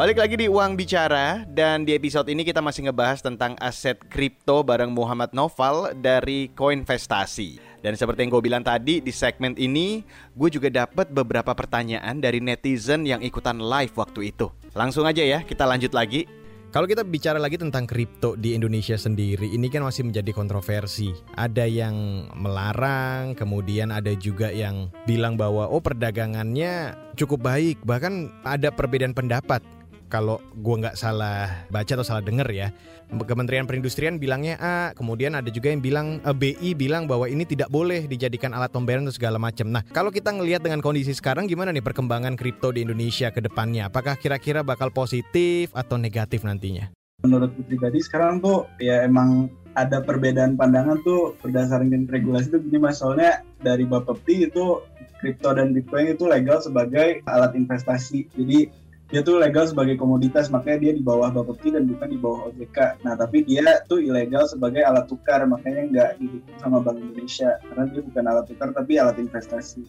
Balik 0.00 0.16
lagi 0.16 0.32
di 0.40 0.48
Uang 0.48 0.80
Bicara 0.80 1.44
dan 1.44 1.84
di 1.84 1.92
episode 1.92 2.32
ini 2.32 2.40
kita 2.40 2.64
masih 2.64 2.88
ngebahas 2.88 3.20
tentang 3.20 3.52
aset 3.60 4.00
kripto 4.08 4.64
bareng 4.64 4.88
Muhammad 4.88 5.28
Noval 5.36 5.92
dari 5.92 6.48
Koinvestasi. 6.56 7.60
Dan 7.84 8.00
seperti 8.00 8.24
yang 8.24 8.32
gue 8.32 8.40
bilang 8.40 8.64
tadi 8.64 9.04
di 9.04 9.12
segmen 9.12 9.52
ini, 9.60 10.00
gue 10.32 10.48
juga 10.48 10.72
dapat 10.72 11.12
beberapa 11.12 11.52
pertanyaan 11.52 12.16
dari 12.16 12.40
netizen 12.40 13.04
yang 13.04 13.20
ikutan 13.20 13.60
live 13.60 13.92
waktu 13.92 14.32
itu. 14.32 14.48
Langsung 14.72 15.04
aja 15.04 15.20
ya, 15.20 15.44
kita 15.44 15.68
lanjut 15.68 15.92
lagi. 15.92 16.24
Kalau 16.72 16.88
kita 16.88 17.04
bicara 17.04 17.36
lagi 17.36 17.60
tentang 17.60 17.84
kripto 17.84 18.40
di 18.40 18.56
Indonesia 18.56 18.96
sendiri, 18.96 19.52
ini 19.52 19.68
kan 19.68 19.84
masih 19.84 20.08
menjadi 20.08 20.32
kontroversi. 20.32 21.12
Ada 21.36 21.68
yang 21.68 22.24
melarang, 22.40 23.36
kemudian 23.36 23.92
ada 23.92 24.16
juga 24.16 24.48
yang 24.48 24.88
bilang 25.04 25.36
bahwa 25.36 25.68
oh 25.68 25.82
perdagangannya 25.84 26.96
cukup 27.20 27.44
baik, 27.44 27.84
bahkan 27.84 28.32
ada 28.48 28.72
perbedaan 28.72 29.12
pendapat 29.12 29.60
kalau 30.10 30.42
gue 30.58 30.76
nggak 30.82 30.98
salah 30.98 31.64
baca 31.70 31.92
atau 31.94 32.04
salah 32.04 32.20
denger 32.20 32.48
ya 32.50 32.68
Kementerian 33.10 33.66
Perindustrian 33.66 34.22
bilangnya 34.22 34.54
A 34.62 34.74
kemudian 34.94 35.34
ada 35.34 35.50
juga 35.50 35.74
yang 35.74 35.82
bilang 35.82 36.22
eh, 36.22 36.34
BI 36.34 36.78
bilang 36.78 37.10
bahwa 37.10 37.26
ini 37.26 37.42
tidak 37.42 37.66
boleh 37.66 38.06
dijadikan 38.06 38.54
alat 38.54 38.70
pembayaran 38.70 39.02
atau 39.02 39.16
segala 39.18 39.34
macam. 39.42 39.66
Nah 39.66 39.82
kalau 39.90 40.14
kita 40.14 40.30
ngelihat 40.30 40.62
dengan 40.62 40.78
kondisi 40.78 41.10
sekarang 41.10 41.50
gimana 41.50 41.74
nih 41.74 41.82
perkembangan 41.82 42.38
kripto 42.38 42.70
di 42.70 42.86
Indonesia 42.86 43.34
ke 43.34 43.42
depannya? 43.42 43.90
Apakah 43.90 44.14
kira-kira 44.14 44.62
bakal 44.62 44.94
positif 44.94 45.74
atau 45.74 45.98
negatif 45.98 46.46
nantinya? 46.46 46.94
Menurut 47.26 47.52
pribadi 47.66 47.98
sekarang 48.00 48.38
tuh 48.38 48.70
ya 48.78 49.02
emang 49.02 49.50
ada 49.74 50.00
perbedaan 50.02 50.54
pandangan 50.54 51.02
tuh 51.02 51.34
berdasarkan 51.42 52.06
regulasi 52.06 52.54
itu 52.54 52.58
gini 52.62 52.78
mas. 52.78 53.02
Soalnya 53.02 53.42
dari 53.58 53.84
Bapepti 53.90 54.46
itu 54.46 54.80
kripto 55.20 55.52
dan 55.52 55.76
bitcoin 55.76 56.14
itu 56.14 56.24
legal 56.30 56.62
sebagai 56.62 57.20
alat 57.28 57.52
investasi. 57.58 58.30
Jadi 58.38 58.72
dia 59.10 59.26
tuh 59.26 59.42
legal 59.42 59.66
sebagai 59.66 59.98
komoditas 59.98 60.46
makanya 60.54 60.78
dia 60.86 60.92
di 60.94 61.02
bawah 61.02 61.34
Bapepti 61.34 61.74
dan 61.74 61.90
bukan 61.90 62.08
di 62.14 62.18
bawah 62.18 62.40
OJK. 62.54 63.02
Nah 63.02 63.18
tapi 63.18 63.42
dia 63.42 63.82
tuh 63.90 63.98
ilegal 63.98 64.46
sebagai 64.46 64.86
alat 64.86 65.10
tukar 65.10 65.42
makanya 65.50 65.82
nggak 65.90 66.10
didukung 66.22 66.56
sama 66.62 66.78
Bank 66.78 67.02
Indonesia 67.02 67.58
karena 67.66 67.84
dia 67.90 68.00
bukan 68.06 68.24
alat 68.30 68.44
tukar 68.46 68.68
tapi 68.70 68.92
alat 69.02 69.18
investasi. 69.18 69.82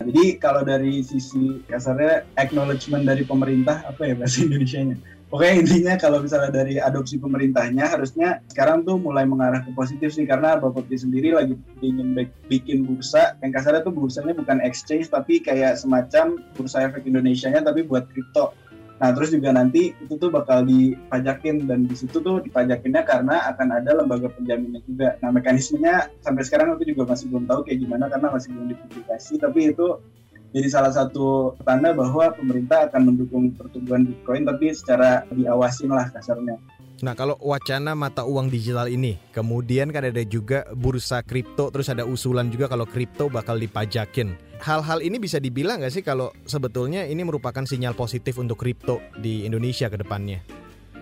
Nah, 0.00 0.08
jadi 0.08 0.24
kalau 0.40 0.64
dari 0.64 1.04
sisi 1.04 1.60
kasarnya 1.68 2.24
acknowledgement 2.40 3.04
dari 3.04 3.28
pemerintah 3.28 3.84
apa 3.84 4.08
ya 4.08 4.16
bahasa 4.16 4.42
Indonesia-nya? 4.42 4.96
Pokoknya 5.32 5.64
intinya 5.64 5.94
kalau 5.96 6.20
misalnya 6.20 6.52
dari 6.52 6.76
adopsi 6.76 7.16
pemerintahnya 7.16 7.88
harusnya 7.88 8.44
sekarang 8.52 8.84
tuh 8.84 9.00
mulai 9.00 9.24
mengarah 9.24 9.64
ke 9.64 9.72
positif 9.72 10.12
sih 10.12 10.28
karena 10.28 10.60
Bapepti 10.60 11.00
sendiri 11.00 11.32
lagi 11.32 11.56
ingin 11.80 12.12
bikin 12.52 12.84
bursa 12.84 13.40
yang 13.40 13.48
kasarnya 13.48 13.80
tuh 13.80 13.96
bursanya 13.96 14.36
bukan 14.36 14.60
exchange 14.60 15.08
tapi 15.08 15.40
kayak 15.40 15.80
semacam 15.80 16.36
bursa 16.52 16.84
efek 16.84 17.08
Indonesia-nya 17.08 17.64
tapi 17.64 17.80
buat 17.80 18.12
kripto. 18.12 18.52
Nah 19.00 19.08
terus 19.16 19.32
juga 19.32 19.56
nanti 19.56 19.96
itu 20.04 20.14
tuh 20.20 20.28
bakal 20.28 20.68
dipajakin 20.68 21.64
dan 21.64 21.88
di 21.88 21.96
situ 21.96 22.20
tuh 22.20 22.44
dipajakinnya 22.44 23.00
karena 23.00 23.56
akan 23.56 23.80
ada 23.80 24.04
lembaga 24.04 24.28
penjaminnya 24.36 24.84
juga. 24.84 25.16
Nah 25.24 25.32
mekanismenya 25.32 26.12
sampai 26.20 26.44
sekarang 26.44 26.76
aku 26.76 26.84
juga 26.84 27.08
masih 27.08 27.32
belum 27.32 27.48
tahu 27.48 27.64
kayak 27.64 27.80
gimana 27.80 28.12
karena 28.12 28.28
masih 28.28 28.52
belum 28.52 28.76
dipublikasi 28.76 29.40
tapi 29.40 29.72
itu 29.72 29.96
jadi 30.52 30.68
salah 30.68 30.92
satu 30.92 31.56
tanda 31.64 31.96
bahwa 31.96 32.28
pemerintah 32.36 32.84
akan 32.88 33.08
mendukung 33.08 33.56
pertumbuhan 33.56 34.04
Bitcoin 34.04 34.44
tapi 34.44 34.68
secara 34.76 35.24
diawasin 35.32 35.88
lah 35.88 36.12
kasarnya. 36.12 36.60
Nah 37.02 37.18
kalau 37.18 37.34
wacana 37.42 37.98
mata 37.98 38.22
uang 38.22 38.46
digital 38.46 38.86
ini, 38.86 39.18
kemudian 39.34 39.90
kan 39.90 40.06
ada 40.06 40.22
juga 40.22 40.62
bursa 40.70 41.18
kripto, 41.24 41.72
terus 41.74 41.90
ada 41.90 42.06
usulan 42.06 42.46
juga 42.46 42.70
kalau 42.70 42.86
kripto 42.86 43.26
bakal 43.26 43.58
dipajakin. 43.58 44.38
Hal-hal 44.62 45.02
ini 45.02 45.18
bisa 45.18 45.42
dibilang 45.42 45.82
nggak 45.82 45.90
sih 45.90 46.04
kalau 46.06 46.30
sebetulnya 46.46 47.02
ini 47.02 47.26
merupakan 47.26 47.66
sinyal 47.66 47.98
positif 47.98 48.38
untuk 48.38 48.62
kripto 48.62 49.02
di 49.18 49.42
Indonesia 49.42 49.90
ke 49.90 49.98
depannya? 49.98 50.46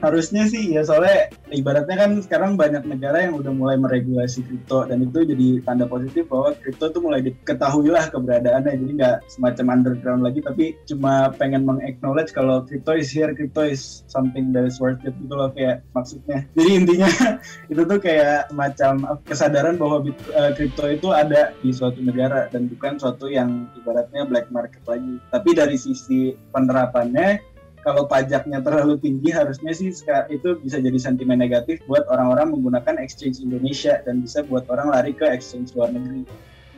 Harusnya 0.01 0.49
sih 0.49 0.75
ya 0.75 0.83
soalnya 0.83 1.29
ibaratnya 1.53 1.97
kan 1.97 2.11
sekarang 2.25 2.57
banyak 2.57 2.85
negara 2.89 3.29
yang 3.29 3.37
udah 3.37 3.53
mulai 3.53 3.77
meregulasi 3.77 4.43
kripto 4.45 4.89
dan 4.89 5.05
itu 5.05 5.25
jadi 5.29 5.61
tanda 5.63 5.85
positif 5.85 6.27
bahwa 6.27 6.57
kripto 6.57 6.89
tuh 6.91 7.03
mulai 7.05 7.21
diketahui 7.21 7.93
lah 7.93 8.09
keberadaannya. 8.09 8.81
Jadi 8.81 8.93
nggak 8.97 9.17
semacam 9.29 9.67
underground 9.81 10.23
lagi 10.25 10.41
tapi 10.41 10.65
cuma 10.89 11.31
pengen 11.37 11.69
mengaknowledge 11.69 12.33
kalau 12.33 12.65
kripto 12.65 12.97
is 12.97 13.13
here 13.13 13.31
kripto 13.37 13.63
is 13.63 14.03
something 14.09 14.51
that 14.57 14.65
is 14.65 14.81
worth 14.81 15.01
it 15.05 15.13
gitu 15.21 15.35
loh 15.37 15.53
kayak 15.53 15.85
maksudnya. 15.93 16.49
Jadi 16.57 16.71
intinya 16.73 17.09
itu 17.73 17.83
tuh 17.85 17.99
kayak 18.01 18.49
semacam 18.49 19.21
kesadaran 19.29 19.77
bahwa 19.77 20.03
eh, 20.09 20.51
kripto 20.57 20.89
itu 20.89 21.09
ada 21.13 21.53
di 21.61 21.71
suatu 21.71 22.01
negara 22.01 22.49
dan 22.49 22.67
bukan 22.73 22.97
suatu 22.97 23.29
yang 23.29 23.69
ibaratnya 23.77 24.25
black 24.25 24.49
market 24.49 24.83
lagi. 24.89 25.21
Tapi 25.29 25.51
dari 25.53 25.77
sisi 25.77 26.33
penerapannya 26.51 27.50
kalau 27.81 28.05
pajaknya 28.05 28.61
terlalu 28.61 29.01
tinggi 29.01 29.33
harusnya 29.33 29.73
sih 29.73 29.93
itu 30.29 30.49
bisa 30.61 30.77
jadi 30.79 30.99
sentimen 31.01 31.41
negatif 31.41 31.81
buat 31.89 32.05
orang-orang 32.13 32.53
menggunakan 32.53 33.01
exchange 33.01 33.41
Indonesia 33.41 34.01
dan 34.05 34.21
bisa 34.21 34.45
buat 34.45 34.69
orang 34.69 34.93
lari 34.93 35.13
ke 35.17 35.25
exchange 35.25 35.73
luar 35.73 35.93
negeri. 35.93 36.29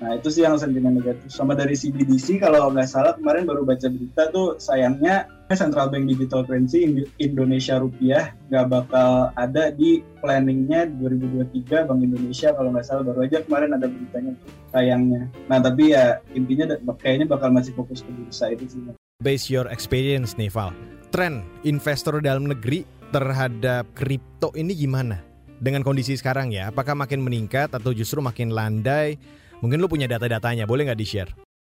Nah 0.03 0.19
itu 0.19 0.35
sih 0.35 0.43
yang 0.43 0.59
sentimen 0.59 0.99
negatif. 0.99 1.31
Sama 1.31 1.55
dari 1.55 1.79
CBDC 1.79 2.43
kalau 2.43 2.75
nggak 2.75 2.91
salah 2.91 3.15
kemarin 3.15 3.47
baru 3.47 3.63
baca 3.63 3.87
berita 3.87 4.35
tuh 4.35 4.59
sayangnya 4.59 5.31
Central 5.55 5.95
Bank 5.95 6.11
Digital 6.11 6.43
Currency 6.43 7.07
Indonesia 7.23 7.79
Rupiah 7.79 8.35
nggak 8.51 8.67
bakal 8.67 9.31
ada 9.39 9.71
di 9.71 10.03
planningnya 10.19 10.91
2023 10.99 11.87
Bank 11.87 12.01
Indonesia 12.03 12.51
kalau 12.51 12.75
nggak 12.75 12.87
salah 12.87 13.07
baru 13.07 13.31
aja 13.31 13.47
kemarin 13.47 13.79
ada 13.79 13.87
beritanya 13.87 14.35
tuh 14.43 14.51
sayangnya. 14.75 15.23
Nah 15.47 15.59
tapi 15.63 15.95
ya 15.95 16.19
intinya 16.35 16.75
kayaknya 16.99 17.31
bakal 17.31 17.55
masih 17.55 17.71
fokus 17.79 18.03
ke 18.03 18.11
bursa 18.11 18.51
itu 18.51 18.67
sih 18.67 18.83
base 19.23 19.47
your 19.47 19.71
experience 19.71 20.35
nih 20.35 20.51
Val. 20.51 20.75
Tren 21.15 21.47
investor 21.63 22.19
dalam 22.19 22.51
negeri 22.51 22.83
terhadap 23.15 23.87
kripto 23.95 24.51
ini 24.59 24.75
gimana? 24.75 25.23
Dengan 25.63 25.87
kondisi 25.87 26.19
sekarang 26.19 26.51
ya, 26.51 26.75
apakah 26.75 26.99
makin 26.99 27.23
meningkat 27.23 27.71
atau 27.71 27.95
justru 27.95 28.19
makin 28.19 28.51
landai? 28.51 29.15
Mungkin 29.63 29.79
lu 29.79 29.87
punya 29.87 30.11
data-datanya, 30.11 30.67
boleh 30.67 30.91
nggak 30.91 30.99
di-share? 30.99 31.31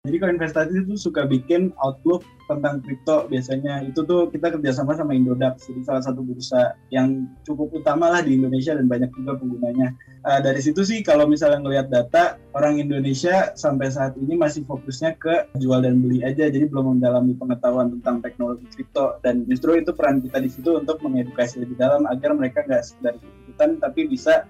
Jadi 0.06 0.16
kalau 0.22 0.32
investasi 0.38 0.86
itu 0.86 0.94
suka 0.94 1.26
bikin 1.26 1.74
outlook 1.82 2.22
tentang 2.46 2.78
kripto 2.78 3.26
biasanya. 3.26 3.82
Itu 3.82 4.06
tuh 4.06 4.30
kita 4.30 4.54
kerjasama 4.54 4.94
sama 4.94 5.18
Indodax 5.18 5.66
jadi 5.66 5.82
salah 5.82 6.02
satu 6.06 6.22
bursa 6.22 6.78
yang 6.94 7.26
cukup 7.42 7.74
utama 7.74 8.06
lah 8.14 8.22
di 8.22 8.38
Indonesia 8.38 8.78
dan 8.78 8.86
banyak 8.86 9.10
juga 9.18 9.34
penggunanya. 9.34 9.90
Uh, 10.22 10.38
dari 10.42 10.62
situ 10.62 10.86
sih 10.86 11.02
kalau 11.02 11.26
misalnya 11.26 11.62
ngelihat 11.62 11.86
data 11.90 12.38
orang 12.54 12.78
Indonesia 12.78 13.50
sampai 13.58 13.90
saat 13.90 14.14
ini 14.18 14.38
masih 14.38 14.62
fokusnya 14.62 15.18
ke 15.18 15.50
jual 15.58 15.82
dan 15.82 15.98
beli 15.98 16.22
aja. 16.22 16.46
Jadi 16.46 16.70
belum 16.70 16.98
mendalami 16.98 17.34
pengetahuan 17.34 17.90
tentang 17.98 18.22
teknologi 18.22 18.66
kripto. 18.70 19.18
Dan 19.26 19.42
justru 19.50 19.82
itu 19.82 19.90
peran 19.90 20.22
kita 20.22 20.38
di 20.38 20.50
situ 20.50 20.78
untuk 20.78 21.02
mengedukasi 21.02 21.66
lebih 21.66 21.74
dalam 21.74 22.06
agar 22.06 22.30
mereka 22.38 22.62
nggak 22.62 22.82
sekedar 22.86 23.18
ikutan 23.18 23.82
tapi 23.82 24.06
bisa 24.06 24.46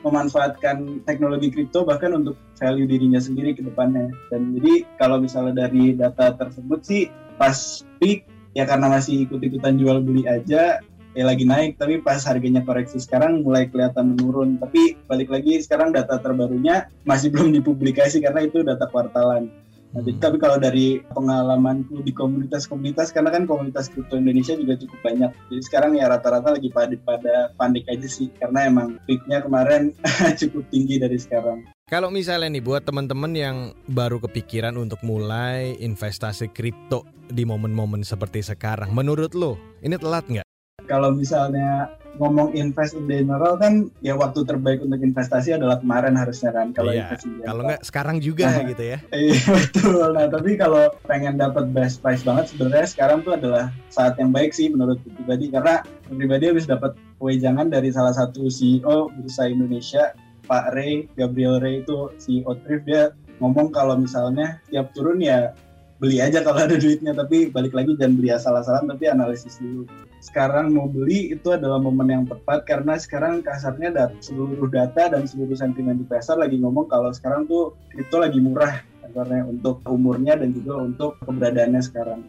memanfaatkan 0.00 1.04
teknologi 1.04 1.52
kripto 1.52 1.84
bahkan 1.84 2.16
untuk 2.16 2.36
value 2.56 2.88
dirinya 2.88 3.20
sendiri 3.20 3.52
ke 3.52 3.62
depannya. 3.64 4.08
Dan 4.32 4.56
jadi 4.56 4.84
kalau 4.96 5.20
misalnya 5.20 5.68
dari 5.68 5.96
data 5.96 6.32
tersebut 6.36 6.80
sih 6.84 7.02
pas 7.36 7.84
peak 8.00 8.24
ya 8.56 8.66
karena 8.66 8.90
masih 8.90 9.28
ikut-ikutan 9.28 9.78
jual 9.78 10.00
beli 10.00 10.24
aja 10.24 10.80
ya 11.16 11.24
lagi 11.24 11.44
naik. 11.44 11.76
Tapi 11.76 12.00
pas 12.00 12.20
harganya 12.24 12.64
koreksi 12.64 13.00
sekarang 13.00 13.44
mulai 13.44 13.68
kelihatan 13.68 14.16
menurun. 14.16 14.56
Tapi 14.56 14.96
balik 15.04 15.28
lagi 15.28 15.60
sekarang 15.60 15.92
data 15.92 16.16
terbarunya 16.20 16.88
masih 17.04 17.28
belum 17.32 17.52
dipublikasi 17.60 18.24
karena 18.24 18.48
itu 18.48 18.64
data 18.64 18.88
kuartalan 18.88 19.52
Nah, 19.90 20.06
jadi, 20.06 20.18
tapi 20.22 20.38
kalau 20.38 20.54
dari 20.62 21.02
pengalamanku 21.10 22.06
di 22.06 22.14
komunitas-komunitas, 22.14 23.10
karena 23.10 23.34
kan 23.34 23.42
komunitas 23.42 23.90
kripto 23.90 24.14
Indonesia 24.14 24.54
juga 24.54 24.78
cukup 24.78 24.98
banyak. 25.02 25.30
Jadi 25.50 25.62
sekarang 25.66 25.98
ya 25.98 26.06
rata-rata 26.06 26.54
lagi 26.54 26.70
pada 26.70 26.94
pada 27.02 27.34
panik 27.58 27.90
aja 27.90 28.06
sih, 28.06 28.30
karena 28.38 28.70
emang 28.70 29.02
peaknya 29.10 29.42
kemarin 29.42 29.90
cukup 30.40 30.62
tinggi 30.70 31.02
dari 31.02 31.18
sekarang. 31.18 31.66
Kalau 31.90 32.06
misalnya 32.06 32.46
nih 32.54 32.62
buat 32.62 32.86
teman-teman 32.86 33.34
yang 33.34 33.56
baru 33.90 34.22
kepikiran 34.22 34.78
untuk 34.78 35.02
mulai 35.02 35.74
investasi 35.82 36.54
kripto 36.54 37.02
di 37.26 37.42
momen-momen 37.42 38.06
seperti 38.06 38.46
sekarang, 38.46 38.94
menurut 38.94 39.34
lo 39.34 39.58
ini 39.82 39.98
telat 39.98 40.22
nggak? 40.30 40.49
Kalau 40.90 41.14
misalnya 41.14 41.94
ngomong 42.18 42.58
invest 42.58 42.98
in 42.98 43.06
general 43.06 43.54
kan 43.54 43.86
ya 44.02 44.18
waktu 44.18 44.42
terbaik 44.42 44.82
untuk 44.82 44.98
investasi 44.98 45.54
adalah 45.54 45.78
kemarin 45.78 46.18
harusnya 46.18 46.50
kan 46.50 46.74
kalau 46.74 46.90
iya, 46.90 47.14
kalau 47.46 47.62
nggak 47.62 47.82
sekarang 47.86 48.18
juga 48.18 48.50
nah, 48.50 48.66
gitu 48.66 48.82
ya. 48.82 48.98
iya 49.30 49.42
betul. 49.46 50.10
Nah 50.10 50.26
tapi 50.26 50.58
kalau 50.58 50.90
pengen 51.06 51.38
dapat 51.38 51.70
best 51.70 52.02
price 52.02 52.26
banget 52.26 52.50
sebenarnya 52.50 52.88
sekarang 52.90 53.22
tuh 53.22 53.38
adalah 53.38 53.70
saat 53.94 54.18
yang 54.18 54.34
baik 54.34 54.50
sih 54.50 54.66
menurut 54.66 54.98
pribadi 55.06 55.54
karena 55.54 55.86
pribadi 56.10 56.44
habis 56.50 56.66
dapat 56.66 56.98
wejangan 57.22 57.70
dari 57.70 57.94
salah 57.94 58.12
satu 58.12 58.50
CEO 58.50 59.14
bursa 59.14 59.46
Indonesia 59.46 60.10
Pak 60.50 60.74
Ray 60.74 61.06
Gabriel 61.14 61.62
Ray 61.62 61.86
itu 61.86 62.10
CEO 62.18 62.58
Thrift 62.66 62.90
dia 62.90 63.14
ngomong 63.38 63.70
kalau 63.70 63.94
misalnya 63.96 64.58
tiap 64.68 64.90
turun 64.92 65.22
ya 65.22 65.54
beli 66.00 66.16
aja 66.16 66.40
kalau 66.40 66.64
ada 66.64 66.80
duitnya 66.80 67.12
tapi 67.12 67.52
balik 67.52 67.76
lagi 67.76 67.92
jangan 68.00 68.16
beli 68.16 68.32
asal-asalan 68.32 68.88
tapi 68.88 69.12
analisis 69.12 69.60
dulu. 69.60 69.84
Sekarang 70.24 70.72
mau 70.72 70.88
beli 70.88 71.36
itu 71.36 71.52
adalah 71.52 71.76
momen 71.76 72.08
yang 72.08 72.24
tepat 72.24 72.64
karena 72.64 72.96
sekarang 72.96 73.44
kasarnya 73.44 73.92
dat 73.92 74.10
seluruh 74.24 74.64
data 74.72 75.12
dan 75.12 75.28
seluruh 75.28 75.52
sentimen 75.52 76.00
di 76.00 76.08
pasar 76.08 76.40
lagi 76.40 76.56
ngomong 76.56 76.88
kalau 76.88 77.12
sekarang 77.12 77.44
tuh 77.44 77.76
itu 77.92 78.16
lagi 78.16 78.40
murah 78.40 78.80
karena 79.12 79.44
untuk 79.44 79.84
umurnya 79.84 80.40
dan 80.40 80.56
juga 80.56 80.80
untuk 80.80 81.20
keberadaannya 81.20 81.82
sekarang. 81.84 82.20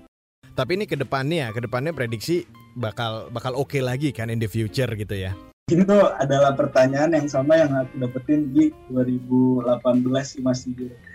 Tapi 0.51 0.75
ini 0.75 0.84
ke 0.84 1.00
depannya 1.00 1.48
ya 1.48 1.50
ke 1.56 1.63
depannya 1.63 1.96
prediksi 1.96 2.44
bakal 2.75 3.32
bakal 3.32 3.56
oke 3.56 3.72
okay 3.72 3.80
lagi 3.80 4.12
kan 4.12 4.28
in 4.28 4.44
the 4.44 4.51
future 4.51 4.92
gitu 4.92 5.16
ya? 5.16 5.32
Ini 5.72 5.88
tuh 5.88 6.12
adalah 6.20 6.51
pertanyaan 6.51 7.16
yang 7.16 7.32
sama 7.32 7.56
yang 7.56 7.72
aku 7.72 8.04
dapetin 8.04 8.51
di 8.51 8.75
2018 8.92 9.72
sih 10.28 10.44
Mas 10.44 10.68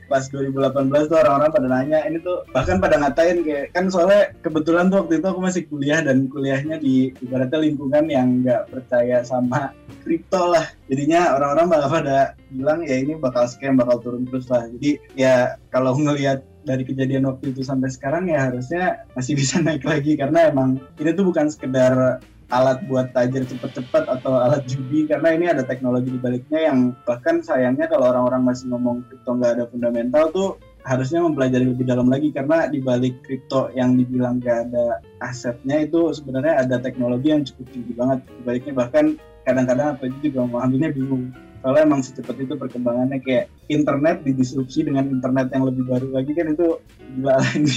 pas 0.06 0.24
2018 0.30 1.10
tuh 1.10 1.18
orang-orang 1.18 1.50
pada 1.50 1.66
nanya 1.66 1.98
ini 2.06 2.18
tuh 2.22 2.46
bahkan 2.54 2.78
pada 2.78 2.98
ngatain 2.98 3.42
kayak 3.42 3.74
kan 3.74 3.90
soalnya 3.90 4.30
kebetulan 4.42 4.86
tuh 4.90 5.02
waktu 5.02 5.18
itu 5.18 5.26
aku 5.26 5.40
masih 5.42 5.62
kuliah 5.66 6.00
dan 6.02 6.30
kuliahnya 6.30 6.78
di 6.78 7.10
ibaratnya 7.22 7.58
lingkungan 7.58 8.04
yang 8.06 8.46
nggak 8.46 8.70
percaya 8.70 9.26
sama 9.26 9.74
kripto 10.06 10.54
lah. 10.54 10.66
Jadinya 10.86 11.34
orang-orang 11.34 11.66
bakal 11.66 11.88
pada 11.98 12.18
bilang 12.54 12.86
ya 12.86 12.96
ini 13.02 13.18
bakal 13.18 13.50
scam 13.50 13.74
bakal 13.74 13.98
turun 13.98 14.22
terus 14.30 14.46
lah. 14.46 14.70
Jadi 14.78 15.02
ya 15.18 15.58
kalau 15.74 15.98
ngelihat 15.98 16.46
dari 16.66 16.82
kejadian 16.82 17.26
waktu 17.30 17.54
itu 17.54 17.62
sampai 17.62 17.90
sekarang 17.90 18.30
ya 18.30 18.50
harusnya 18.50 19.06
masih 19.18 19.34
bisa 19.34 19.58
naik 19.58 19.82
lagi. 19.82 20.14
Karena 20.14 20.50
emang 20.50 20.78
ini 21.02 21.10
tuh 21.14 21.26
bukan 21.26 21.50
sekedar 21.50 22.22
alat 22.50 22.78
buat 22.86 23.10
tajir 23.10 23.42
cepet-cepet 23.42 24.06
atau 24.06 24.38
alat 24.38 24.62
judi 24.70 25.10
karena 25.10 25.28
ini 25.34 25.46
ada 25.50 25.66
teknologi 25.66 26.14
di 26.14 26.20
baliknya 26.22 26.70
yang 26.70 26.94
bahkan 27.02 27.42
sayangnya 27.42 27.90
kalau 27.90 28.14
orang-orang 28.14 28.46
masih 28.46 28.70
ngomong 28.70 29.02
kripto 29.10 29.34
nggak 29.34 29.52
ada 29.58 29.64
fundamental 29.66 30.30
tuh 30.30 30.50
harusnya 30.86 31.18
mempelajari 31.18 31.66
lebih 31.66 31.82
dalam 31.82 32.06
lagi 32.06 32.30
karena 32.30 32.70
di 32.70 32.78
balik 32.78 33.18
kripto 33.26 33.74
yang 33.74 33.98
dibilang 33.98 34.38
nggak 34.38 34.70
ada 34.70 35.02
asetnya 35.18 35.82
itu 35.82 36.14
sebenarnya 36.14 36.62
ada 36.62 36.78
teknologi 36.78 37.34
yang 37.34 37.42
cukup 37.42 37.66
tinggi 37.74 37.92
banget. 37.98 38.18
Di 38.22 38.42
baliknya 38.46 38.74
bahkan 38.78 39.04
kadang-kadang 39.42 39.98
apa 39.98 40.02
itu 40.06 40.30
juga 40.30 40.46
memahaminya 40.46 40.88
bingung. 40.94 41.34
Soalnya 41.58 41.82
emang 41.82 42.00
secepat 42.06 42.38
itu 42.38 42.54
perkembangannya 42.54 43.18
kayak 43.26 43.50
internet 43.66 44.22
didisrupsi 44.22 44.86
dengan 44.86 45.10
internet 45.10 45.50
yang 45.50 45.66
lebih 45.66 45.82
baru 45.90 46.14
lagi 46.14 46.30
kan 46.38 46.54
itu 46.54 46.78
gila 47.18 47.36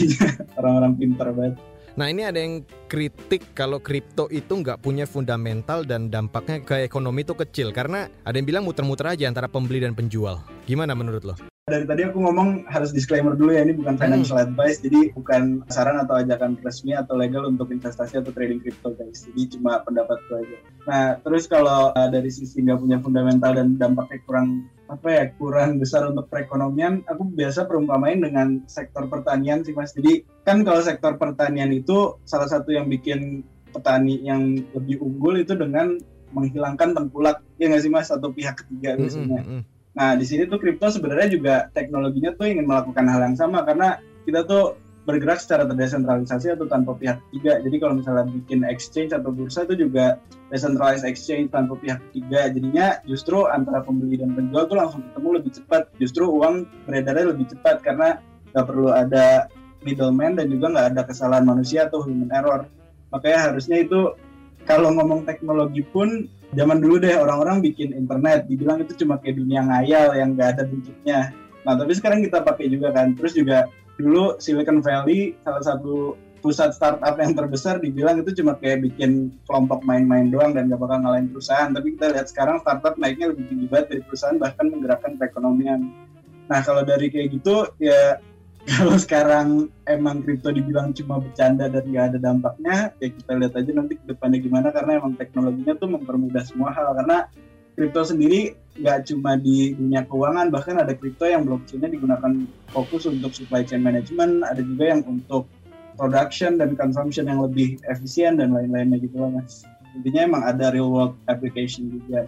orang-orang 0.61 0.93
pintar 1.01 1.33
banget 1.33 1.57
Nah 1.98 2.12
ini 2.12 2.25
ada 2.27 2.38
yang 2.38 2.62
kritik 2.91 3.55
kalau 3.58 3.81
kripto 3.81 4.29
itu 4.29 4.51
nggak 4.51 4.84
punya 4.84 5.10
fundamental 5.10 5.82
dan 5.88 6.12
dampaknya 6.12 6.62
ke 6.62 6.86
ekonomi 6.86 7.23
itu 7.23 7.34
kecil 7.34 7.71
karena 7.71 8.12
ada 8.25 8.36
yang 8.36 8.45
bilang 8.45 8.63
muter-muter 8.67 9.10
aja 9.10 9.25
antara 9.25 9.49
pembeli 9.49 9.82
dan 9.82 9.95
penjual. 9.97 10.43
Gimana 10.67 10.93
menurut 10.93 11.23
lo? 11.25 11.36
dari 11.69 11.86
tadi 11.86 12.02
aku 12.02 12.17
ngomong 12.17 12.65
harus 12.65 12.89
disclaimer 12.89 13.38
dulu 13.38 13.54
ya 13.54 13.62
ini 13.62 13.78
bukan 13.78 13.95
hmm. 13.95 14.02
financial 14.02 14.41
hmm. 14.41 14.45
advice 14.49 14.82
jadi 14.82 15.13
bukan 15.13 15.62
saran 15.69 16.02
atau 16.02 16.17
ajakan 16.17 16.58
resmi 16.65 16.97
atau 16.97 17.15
legal 17.15 17.45
untuk 17.45 17.69
investasi 17.69 18.19
atau 18.19 18.34
trading 18.34 18.60
crypto 18.60 18.97
guys 18.97 19.30
jadi 19.32 19.56
cuma 19.56 19.86
pendapatku 19.86 20.34
aja 20.34 20.58
nah 20.89 21.06
terus 21.21 21.45
kalau 21.45 21.93
uh, 21.93 22.10
dari 22.10 22.34
sisi 22.34 22.65
nggak 22.65 22.82
punya 22.82 22.97
fundamental 22.99 23.54
dan 23.54 23.78
dampaknya 23.78 24.19
kurang 24.25 24.65
apa 24.89 25.08
ya 25.08 25.23
kurang 25.38 25.78
besar 25.78 26.10
untuk 26.10 26.25
perekonomian. 26.34 27.06
Aku 27.06 27.30
biasa 27.30 27.69
perumpamain 27.69 28.17
dengan 28.17 28.65
sektor 28.65 29.06
pertanian 29.06 29.62
sih 29.62 29.78
mas. 29.78 29.93
Jadi 29.93 30.25
kan 30.41 30.65
kalau 30.65 30.82
sektor 30.82 31.13
pertanian 31.15 31.69
itu 31.69 32.17
salah 32.25 32.49
satu 32.49 32.73
yang 32.73 32.89
bikin 32.89 33.45
petani 33.69 34.17
yang 34.25 34.58
lebih 34.73 34.97
unggul 34.97 35.38
itu 35.38 35.54
dengan 35.54 36.02
menghilangkan 36.34 36.97
tengkulak. 36.97 37.45
Ya 37.62 37.69
nggak 37.69 37.86
sih 37.86 37.93
mas? 37.93 38.10
Atau 38.10 38.34
pihak 38.34 38.65
ketiga 38.65 38.97
biasanya. 38.97 39.41
mm 39.45 39.47
-hmm. 39.47 39.62
Nah, 39.89 40.15
di 40.15 40.25
sini 40.25 40.45
tuh 40.49 40.62
kripto 40.62 40.88
sebenarnya 40.89 41.28
juga 41.34 41.56
teknologinya 41.73 42.32
tuh 42.38 42.49
ingin 42.49 42.65
melakukan 42.65 43.06
hal 43.10 43.21
yang 43.30 43.38
sama. 43.38 43.62
Karena 43.65 44.02
kita 44.25 44.45
tuh 44.45 44.78
bergerak 45.10 45.41
secara 45.41 45.65
terdesentralisasi 45.65 46.54
atau 46.54 46.69
tanpa 46.69 46.93
pihak 46.93 47.17
ketiga. 47.28 47.58
Jadi 47.65 47.76
kalau 47.82 47.98
misalnya 47.98 48.30
bikin 48.30 48.62
exchange 48.69 49.10
atau 49.17 49.34
bursa 49.34 49.65
itu 49.65 49.89
juga 49.89 50.22
decentralized 50.54 51.02
exchange 51.02 51.50
tanpa 51.50 51.74
pihak 51.82 51.98
ketiga. 52.10 52.54
Jadinya 52.54 53.02
justru 53.10 53.50
antara 53.50 53.82
pembeli 53.82 54.22
dan 54.22 54.38
penjual 54.38 54.69
tuh 54.69 54.78
langsung 54.78 55.02
ketemu 55.10 55.30
lebih 55.41 55.52
cepat. 55.58 55.82
Justru 55.98 56.30
uang 56.30 56.69
beredarnya 56.86 57.34
lebih 57.34 57.50
cepat 57.50 57.82
karena 57.82 58.22
nggak 58.54 58.65
perlu 58.69 58.93
ada 58.93 59.50
middleman 59.82 60.38
dan 60.38 60.54
juga 60.54 60.69
nggak 60.69 60.88
ada 60.93 61.02
kesalahan 61.10 61.50
manusia 61.50 61.89
atau 61.89 62.06
human 62.06 62.30
error. 62.30 62.69
Makanya 63.10 63.50
harusnya 63.50 63.82
itu 63.82 64.13
kalau 64.69 64.93
ngomong 64.93 65.26
teknologi 65.26 65.82
pun 65.82 66.30
zaman 66.54 66.82
dulu 66.82 66.98
deh 66.98 67.13
orang-orang 67.13 67.62
bikin 67.62 67.93
internet 67.93 68.50
dibilang 68.50 68.82
itu 68.82 69.06
cuma 69.06 69.22
kayak 69.22 69.38
dunia 69.38 69.62
ngayal 69.65 70.17
yang 70.17 70.34
gak 70.34 70.58
ada 70.58 70.63
bentuknya 70.65 71.19
nah 71.67 71.76
tapi 71.78 71.93
sekarang 71.93 72.26
kita 72.26 72.41
pakai 72.41 72.72
juga 72.72 72.89
kan 72.89 73.13
terus 73.13 73.38
juga 73.38 73.69
dulu 73.99 74.39
Silicon 74.39 74.79
Valley 74.79 75.35
salah 75.43 75.59
satu 75.59 76.15
pusat 76.39 76.71
startup 76.71 77.19
yang 77.19 77.35
terbesar 77.35 77.83
dibilang 77.83 78.23
itu 78.23 78.31
cuma 78.39 78.55
kayak 78.55 78.88
bikin 78.88 79.35
kelompok 79.43 79.83
main-main 79.83 80.31
doang 80.31 80.55
dan 80.55 80.71
gak 80.71 80.79
bakal 80.79 81.03
ngalahin 81.03 81.27
perusahaan. 81.29 81.69
Tapi 81.69 81.99
kita 81.99 82.15
lihat 82.15 82.27
sekarang 82.31 82.63
startup 82.63 82.95
naiknya 82.95 83.35
lebih 83.35 83.45
tinggi 83.51 83.67
banget 83.67 83.88
dari 83.91 84.01
perusahaan 84.07 84.39
bahkan 84.39 84.65
menggerakkan 84.71 85.19
perekonomian. 85.19 85.91
Nah 86.47 86.59
kalau 86.63 86.81
dari 86.88 87.12
kayak 87.12 87.35
gitu 87.35 87.67
ya 87.77 88.17
kalau 88.79 88.95
sekarang 88.95 89.67
emang 89.88 90.23
kripto 90.23 90.51
dibilang 90.51 90.95
cuma 90.95 91.19
bercanda 91.19 91.67
dan 91.67 91.83
nggak 91.83 92.05
ada 92.15 92.17
dampaknya 92.19 92.77
ya 92.99 93.07
kita 93.07 93.31
lihat 93.39 93.53
aja 93.55 93.71
nanti 93.71 93.93
ke 93.95 94.05
depannya 94.07 94.39
gimana 94.39 94.67
karena 94.71 94.99
emang 94.99 95.15
teknologinya 95.19 95.75
tuh 95.75 95.89
mempermudah 95.91 96.43
semua 96.47 96.71
hal. 96.71 96.95
Karena 96.95 97.27
kripto 97.79 98.03
sendiri 98.03 98.59
nggak 98.75 99.07
cuma 99.07 99.39
di 99.39 99.71
dunia 99.71 100.03
keuangan 100.03 100.51
bahkan 100.51 100.75
ada 100.83 100.91
kripto 100.91 101.23
yang 101.23 101.47
blockchainnya 101.47 101.95
digunakan 101.95 102.43
fokus 102.75 103.07
untuk 103.07 103.31
supply 103.31 103.63
chain 103.63 103.79
management 103.79 104.43
ada 104.43 104.59
juga 104.59 104.91
yang 104.91 105.01
untuk 105.07 105.47
production 105.95 106.59
dan 106.59 106.75
consumption 106.75 107.31
yang 107.31 107.39
lebih 107.39 107.79
efisien 107.87 108.35
dan 108.35 108.51
lain-lainnya 108.51 108.99
gitu 108.99 109.15
lah 109.23 109.31
mas 109.31 109.63
intinya 109.95 110.27
emang 110.27 110.43
ada 110.43 110.75
real 110.75 110.91
world 110.91 111.15
application 111.31 111.87
juga 111.87 112.27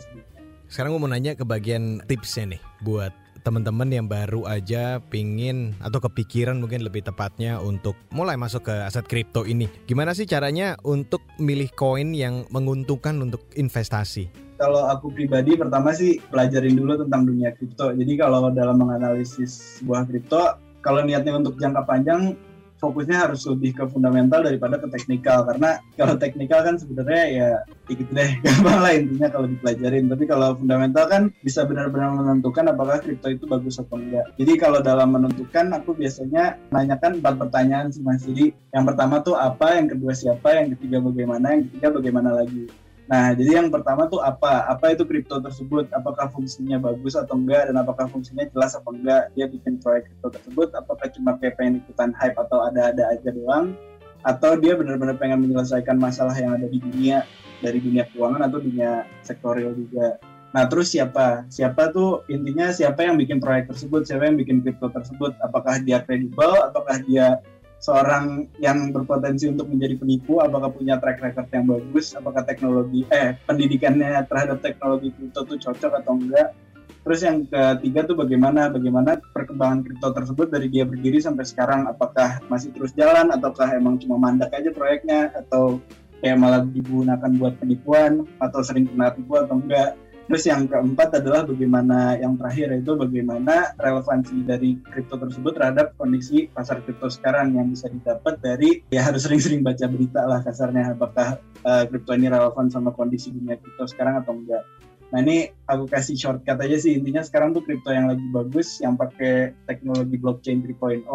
sekarang 0.72 0.96
gue 0.96 1.02
mau 1.04 1.12
nanya 1.12 1.36
ke 1.36 1.44
bagian 1.44 2.00
tipsnya 2.08 2.56
nih 2.56 2.62
buat 2.88 3.12
teman-teman 3.44 3.90
yang 3.92 4.08
baru 4.08 4.46
aja 4.48 5.02
pingin 5.10 5.76
atau 5.82 6.00
kepikiran 6.00 6.62
mungkin 6.62 6.86
lebih 6.86 7.04
tepatnya 7.04 7.58
untuk 7.58 7.98
mulai 8.14 8.38
masuk 8.38 8.70
ke 8.70 8.76
aset 8.86 9.10
kripto 9.10 9.50
ini. 9.50 9.66
Gimana 9.90 10.14
sih 10.14 10.30
caranya 10.30 10.78
untuk 10.86 11.26
milih 11.42 11.74
koin 11.74 12.14
yang 12.14 12.46
menguntungkan 12.54 13.18
untuk 13.18 13.50
investasi? 13.58 14.30
Kalau 14.62 14.86
aku 14.86 15.10
pribadi 15.10 15.58
pertama 15.58 15.90
sih 15.90 16.22
pelajarin 16.30 16.78
dulu 16.78 17.02
tentang 17.02 17.26
dunia 17.26 17.50
kripto. 17.58 17.98
Jadi 17.98 18.14
kalau 18.14 18.54
dalam 18.54 18.78
menganalisis 18.78 19.82
sebuah 19.82 20.06
kripto, 20.06 20.62
kalau 20.86 21.02
niatnya 21.02 21.42
untuk 21.42 21.58
jangka 21.58 21.82
panjang 21.90 22.38
fokusnya 22.78 23.30
harus 23.30 23.46
lebih 23.46 23.78
ke 23.78 23.90
fundamental 23.90 24.46
daripada 24.46 24.78
ke 24.78 24.86
teknikal. 24.94 25.50
Karena 25.50 25.82
kalau 25.98 26.14
teknikal 26.14 26.62
kan 26.62 26.78
sebenarnya 26.78 27.24
ya 27.30 27.50
dikit 27.90 28.10
deh. 28.14 28.30
Gampang 28.46 28.80
lah 28.86 28.94
intinya 28.94 29.34
kalau 29.34 29.50
dipelajarin. 29.50 30.06
Tapi 30.14 30.24
kalau 30.30 30.54
fundamental 30.54 31.06
kan 31.10 31.24
bisa 31.42 31.66
benar-benar 31.66 32.14
menentukan 32.14 32.70
apakah 32.70 33.02
kripto 33.02 33.34
itu 33.34 33.50
bagus 33.50 33.82
atau 33.82 33.98
enggak. 33.98 34.30
Jadi 34.38 34.62
kalau 34.62 34.86
dalam 34.86 35.10
menentukan 35.14 35.74
aku 35.74 35.98
biasanya 35.98 36.58
nanyakan 36.70 37.18
empat 37.18 37.34
pertanyaan 37.42 37.90
sih 37.90 38.06
mas. 38.06 38.22
Jadi 38.26 38.54
yang 38.78 38.86
pertama 38.86 39.26
tuh 39.26 39.38
apa 39.38 39.78
yang 39.78 39.90
kedua 39.90 40.14
siapa 40.14 40.54
yang 40.54 40.78
ketiga 40.78 41.02
bagaimana 41.02 41.58
yang 41.58 41.66
ketiga 41.66 41.98
bagaimana 41.98 42.30
lagi 42.46 42.70
Nah, 43.12 43.36
jadi 43.36 43.60
yang 43.60 43.68
pertama 43.68 44.08
tuh 44.08 44.24
apa? 44.24 44.72
Apa 44.72 44.96
itu 44.96 45.04
kripto 45.04 45.44
tersebut? 45.44 45.92
Apakah 45.92 46.32
fungsinya 46.32 46.80
bagus 46.80 47.20
atau 47.20 47.36
enggak? 47.36 47.68
Dan 47.68 47.76
apakah 47.76 48.08
fungsinya 48.08 48.48
jelas 48.56 48.72
atau 48.72 48.96
enggak? 48.96 49.28
Dia 49.36 49.52
bikin 49.52 49.84
proyek 49.84 50.08
kripto 50.08 50.40
tersebut? 50.40 50.72
Apakah 50.80 51.12
cuma 51.12 51.36
kayak 51.36 51.60
pengen 51.60 51.84
ikutan 51.84 52.16
hype 52.16 52.40
atau 52.40 52.72
ada-ada 52.72 53.12
aja 53.12 53.36
doang? 53.36 53.76
atau 54.22 54.54
dia 54.58 54.78
benar-benar 54.78 55.18
pengen 55.18 55.42
menyelesaikan 55.42 55.98
masalah 55.98 56.34
yang 56.38 56.54
ada 56.54 56.70
di 56.70 56.78
dunia 56.78 57.26
dari 57.62 57.82
dunia 57.82 58.06
keuangan 58.14 58.50
atau 58.50 58.62
dunia 58.62 59.06
sektorial 59.26 59.74
juga. 59.74 60.18
Nah 60.52 60.68
terus 60.68 60.92
siapa? 60.92 61.48
Siapa 61.48 61.96
tuh 61.96 62.28
intinya 62.28 62.70
siapa 62.74 63.08
yang 63.08 63.16
bikin 63.16 63.40
proyek 63.40 63.72
tersebut? 63.72 64.04
Siapa 64.06 64.28
yang 64.30 64.38
bikin 64.38 64.62
kripto 64.62 64.92
tersebut? 64.92 65.34
Apakah 65.42 65.80
dia 65.82 66.04
kredibel? 66.04 66.52
Apakah 66.60 67.02
dia 67.08 67.40
seorang 67.82 68.48
yang 68.62 68.94
berpotensi 68.94 69.50
untuk 69.50 69.68
menjadi 69.68 69.98
penipu? 69.98 70.40
Apakah 70.40 70.70
punya 70.70 71.02
track 71.02 71.20
record 71.20 71.50
yang 71.50 71.66
bagus? 71.68 72.14
Apakah 72.14 72.46
teknologi 72.46 73.04
eh 73.10 73.36
pendidikannya 73.50 74.22
terhadap 74.30 74.62
teknologi 74.62 75.10
kripto 75.12 75.44
tuh 75.44 75.58
cocok 75.58 75.92
atau 76.00 76.14
enggak? 76.16 76.54
Terus 77.02 77.20
yang 77.26 77.50
ketiga 77.50 78.06
tuh 78.06 78.14
bagaimana 78.14 78.70
bagaimana 78.70 79.18
perkembangan 79.34 79.82
kripto 79.82 80.14
tersebut 80.14 80.48
dari 80.54 80.70
dia 80.70 80.86
berdiri 80.86 81.18
sampai 81.18 81.50
sekarang 81.50 81.90
apakah 81.90 82.46
masih 82.46 82.70
terus 82.70 82.94
jalan 82.94 83.34
ataukah 83.34 83.74
emang 83.74 83.98
cuma 83.98 84.22
mandak 84.22 84.54
aja 84.54 84.70
proyeknya 84.70 85.34
atau 85.34 85.82
kayak 86.22 86.38
malah 86.38 86.62
digunakan 86.62 87.32
buat 87.42 87.58
penipuan 87.58 88.30
atau 88.38 88.62
sering 88.62 88.86
kena 88.86 89.10
tipu 89.18 89.34
atau 89.42 89.58
enggak. 89.58 89.98
Terus 90.32 90.48
yang 90.48 90.64
keempat 90.64 91.20
adalah 91.20 91.44
bagaimana 91.44 92.16
yang 92.16 92.40
terakhir 92.40 92.72
itu 92.72 92.96
bagaimana 92.96 93.76
relevansi 93.76 94.48
dari 94.48 94.80
kripto 94.80 95.20
tersebut 95.20 95.60
terhadap 95.60 95.92
kondisi 96.00 96.48
pasar 96.48 96.80
kripto 96.88 97.12
sekarang 97.12 97.60
yang 97.60 97.68
bisa 97.68 97.92
didapat 97.92 98.40
dari 98.40 98.80
ya 98.96 99.04
harus 99.04 99.28
sering-sering 99.28 99.60
baca 99.60 99.84
berita 99.92 100.24
lah 100.24 100.40
kasarnya 100.40 100.96
apakah 100.96 101.36
uh, 101.68 101.84
ini 102.16 102.32
relevan 102.32 102.72
sama 102.72 102.96
kondisi 102.96 103.36
dunia 103.36 103.60
kripto 103.60 103.84
sekarang 103.92 104.24
atau 104.24 104.32
enggak. 104.32 104.64
Nah 105.12 105.20
ini 105.20 105.52
aku 105.68 105.92
kasih 105.92 106.16
shortcut 106.16 106.64
aja 106.64 106.80
sih 106.80 106.96
intinya 106.96 107.28
sekarang 107.28 107.52
tuh 107.52 107.68
kripto 107.68 107.92
yang 107.92 108.08
lagi 108.08 108.24
bagus 108.32 108.80
yang 108.80 108.96
pakai 108.96 109.52
teknologi 109.68 110.16
blockchain 110.16 110.64
3.0 110.64 111.12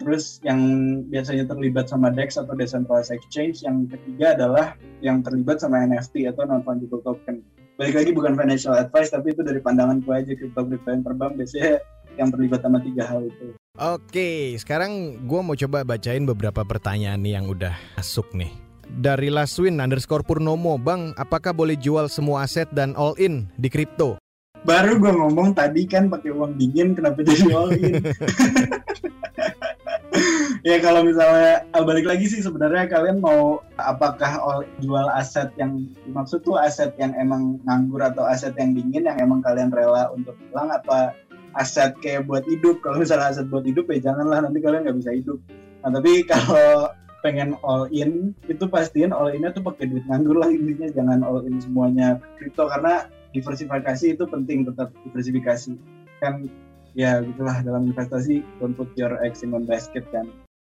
terus 0.00 0.40
yang 0.40 0.60
biasanya 1.12 1.44
terlibat 1.44 1.92
sama 1.92 2.08
DEX 2.08 2.40
atau 2.40 2.56
decentralized 2.56 3.12
exchange 3.12 3.60
yang 3.68 3.84
ketiga 3.84 4.32
adalah 4.32 4.80
yang 5.04 5.20
terlibat 5.20 5.60
sama 5.60 5.84
NFT 5.84 6.24
atau 6.24 6.48
non 6.48 6.64
fungible 6.64 7.04
token 7.04 7.44
balik 7.80 7.96
lagi 7.96 8.12
bukan 8.12 8.36
financial 8.36 8.76
advice 8.76 9.08
tapi 9.08 9.32
itu 9.32 9.40
dari 9.40 9.56
pandangan 9.56 10.04
gue 10.04 10.12
aja 10.12 10.36
kripto 10.36 10.68
kripto 10.68 10.88
yang 10.92 11.00
terbang 11.00 11.32
biasanya 11.32 11.72
yang 12.20 12.28
terlibat 12.28 12.60
sama 12.60 12.78
tiga 12.84 13.08
hal 13.08 13.24
itu 13.24 13.56
Oke, 13.80 14.60
sekarang 14.60 15.24
gue 15.24 15.40
mau 15.40 15.56
coba 15.56 15.88
bacain 15.88 16.20
beberapa 16.28 16.60
pertanyaan 16.60 17.24
nih 17.24 17.40
yang 17.40 17.48
udah 17.48 17.72
masuk 17.96 18.28
nih 18.36 18.52
dari 19.00 19.32
Laswin 19.32 19.80
underscore 19.80 20.26
Purnomo, 20.26 20.76
Bang, 20.76 21.16
apakah 21.16 21.56
boleh 21.56 21.78
jual 21.78 22.10
semua 22.12 22.44
aset 22.44 22.68
dan 22.74 22.92
all 22.98 23.16
in 23.16 23.48
di 23.56 23.72
kripto? 23.72 24.20
Baru 24.66 25.00
gue 25.00 25.14
ngomong 25.16 25.56
tadi 25.56 25.88
kan 25.88 26.12
pakai 26.12 26.36
uang 26.36 26.60
dingin, 26.60 26.92
kenapa 26.92 27.24
jadi 27.24 27.48
all 27.54 27.72
in? 27.72 28.04
ya 30.68 30.76
kalau 30.82 31.06
misalnya 31.06 31.64
ah, 31.72 31.82
balik 31.86 32.06
lagi 32.06 32.26
sih 32.26 32.42
sebenarnya 32.42 32.90
kalian 32.90 33.22
mau 33.22 33.62
apakah 33.78 34.64
jual 34.82 35.06
aset 35.14 35.50
yang 35.54 35.86
dimaksud 36.06 36.42
tuh 36.42 36.58
aset 36.58 36.90
yang 36.98 37.14
emang 37.16 37.62
nganggur 37.64 38.02
atau 38.02 38.26
aset 38.26 38.54
yang 38.58 38.74
dingin 38.74 39.06
yang 39.06 39.18
emang 39.22 39.40
kalian 39.40 39.70
rela 39.70 40.10
untuk 40.10 40.34
hilang 40.50 40.70
apa 40.74 41.14
aset 41.58 41.94
kayak 42.02 42.26
buat 42.26 42.46
hidup? 42.46 42.82
Kalau 42.82 42.98
misalnya 43.02 43.30
aset 43.30 43.46
buat 43.50 43.66
hidup 43.66 43.90
ya 43.90 44.10
janganlah 44.10 44.42
nanti 44.46 44.58
kalian 44.62 44.86
nggak 44.86 44.98
bisa 44.98 45.10
hidup. 45.14 45.38
Nah 45.86 45.90
tapi 45.94 46.12
kalau 46.30 46.90
pengen 47.20 47.52
all 47.60 47.84
in 47.92 48.32
itu 48.48 48.64
pastiin 48.64 49.12
all 49.12 49.28
innya 49.28 49.52
tuh 49.52 49.60
pakai 49.60 49.86
duit 49.90 50.04
nganggur 50.10 50.38
lah 50.38 50.50
intinya. 50.50 50.90
Jangan 50.90 51.22
all 51.22 51.46
in 51.46 51.58
semuanya 51.62 52.18
kripto 52.38 52.66
karena 52.66 53.06
diversifikasi 53.30 54.18
itu 54.18 54.24
penting 54.26 54.66
tetap 54.66 54.90
diversifikasi. 55.06 55.74
Kan 56.18 56.50
ya 57.00 57.24
gitulah 57.24 57.64
dalam 57.64 57.88
investasi 57.88 58.44
don't 58.60 58.76
put 58.76 58.92
your 59.00 59.16
eggs 59.24 59.40
in 59.40 59.56
one 59.56 59.64
basket 59.64 60.04
kan 60.12 60.28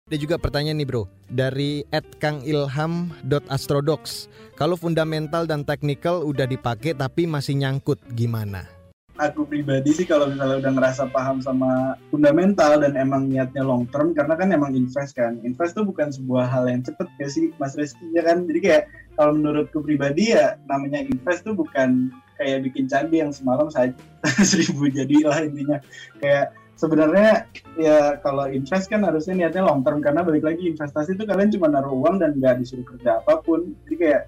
ada 0.06 0.22
juga 0.22 0.38
pertanyaan 0.38 0.78
nih 0.78 0.86
bro 0.86 1.10
dari 1.26 1.82
@kangilham.astrodox. 2.22 4.30
Kalau 4.54 4.78
fundamental 4.78 5.50
dan 5.50 5.66
teknikal 5.66 6.22
udah 6.22 6.46
dipakai 6.46 6.94
tapi 6.94 7.26
masih 7.26 7.58
nyangkut 7.58 7.98
gimana? 8.14 8.70
aku 9.16 9.48
pribadi 9.48 9.96
sih 9.96 10.04
kalau 10.04 10.28
misalnya 10.28 10.60
udah 10.60 10.72
ngerasa 10.76 11.04
paham 11.12 11.40
sama 11.40 11.96
fundamental 12.12 12.84
dan 12.84 13.00
emang 13.00 13.32
niatnya 13.32 13.64
long 13.64 13.88
term 13.88 14.12
karena 14.12 14.36
kan 14.36 14.52
emang 14.52 14.76
invest 14.76 15.16
kan 15.16 15.40
invest 15.48 15.76
tuh 15.76 15.88
bukan 15.88 16.12
sebuah 16.12 16.52
hal 16.52 16.68
yang 16.68 16.84
cepet 16.84 17.08
ya 17.20 17.28
sih 17.32 17.52
Mas 17.56 17.80
Reski 17.80 18.12
ya 18.12 18.28
kan 18.28 18.44
jadi 18.44 18.60
kayak 18.60 18.84
kalau 19.16 19.40
menurutku 19.40 19.80
pribadi 19.80 20.36
ya 20.36 20.60
namanya 20.68 21.00
invest 21.00 21.48
tuh 21.48 21.56
bukan 21.56 22.12
kayak 22.36 22.68
bikin 22.68 22.86
candi 22.86 23.24
yang 23.24 23.32
semalam 23.32 23.68
saja 23.72 23.96
seribu 24.50 24.88
jadi 24.92 25.18
lah 25.26 25.40
intinya. 25.44 25.78
Kayak 26.20 26.56
sebenarnya 26.76 27.48
ya 27.80 28.20
kalau 28.20 28.52
invest 28.52 28.92
kan 28.92 29.04
harusnya 29.08 29.34
niatnya 29.36 29.64
long 29.64 29.82
term 29.82 30.04
karena 30.04 30.22
balik 30.22 30.44
lagi 30.44 30.76
investasi 30.76 31.16
itu 31.16 31.24
kalian 31.24 31.52
cuma 31.56 31.72
naruh 31.72 31.96
uang 31.96 32.20
dan 32.20 32.36
nggak 32.36 32.60
disuruh 32.62 32.86
kerja 32.96 33.24
apa 33.24 33.40
pun. 33.42 33.74
Jadi 33.88 33.96
kayak 33.96 34.24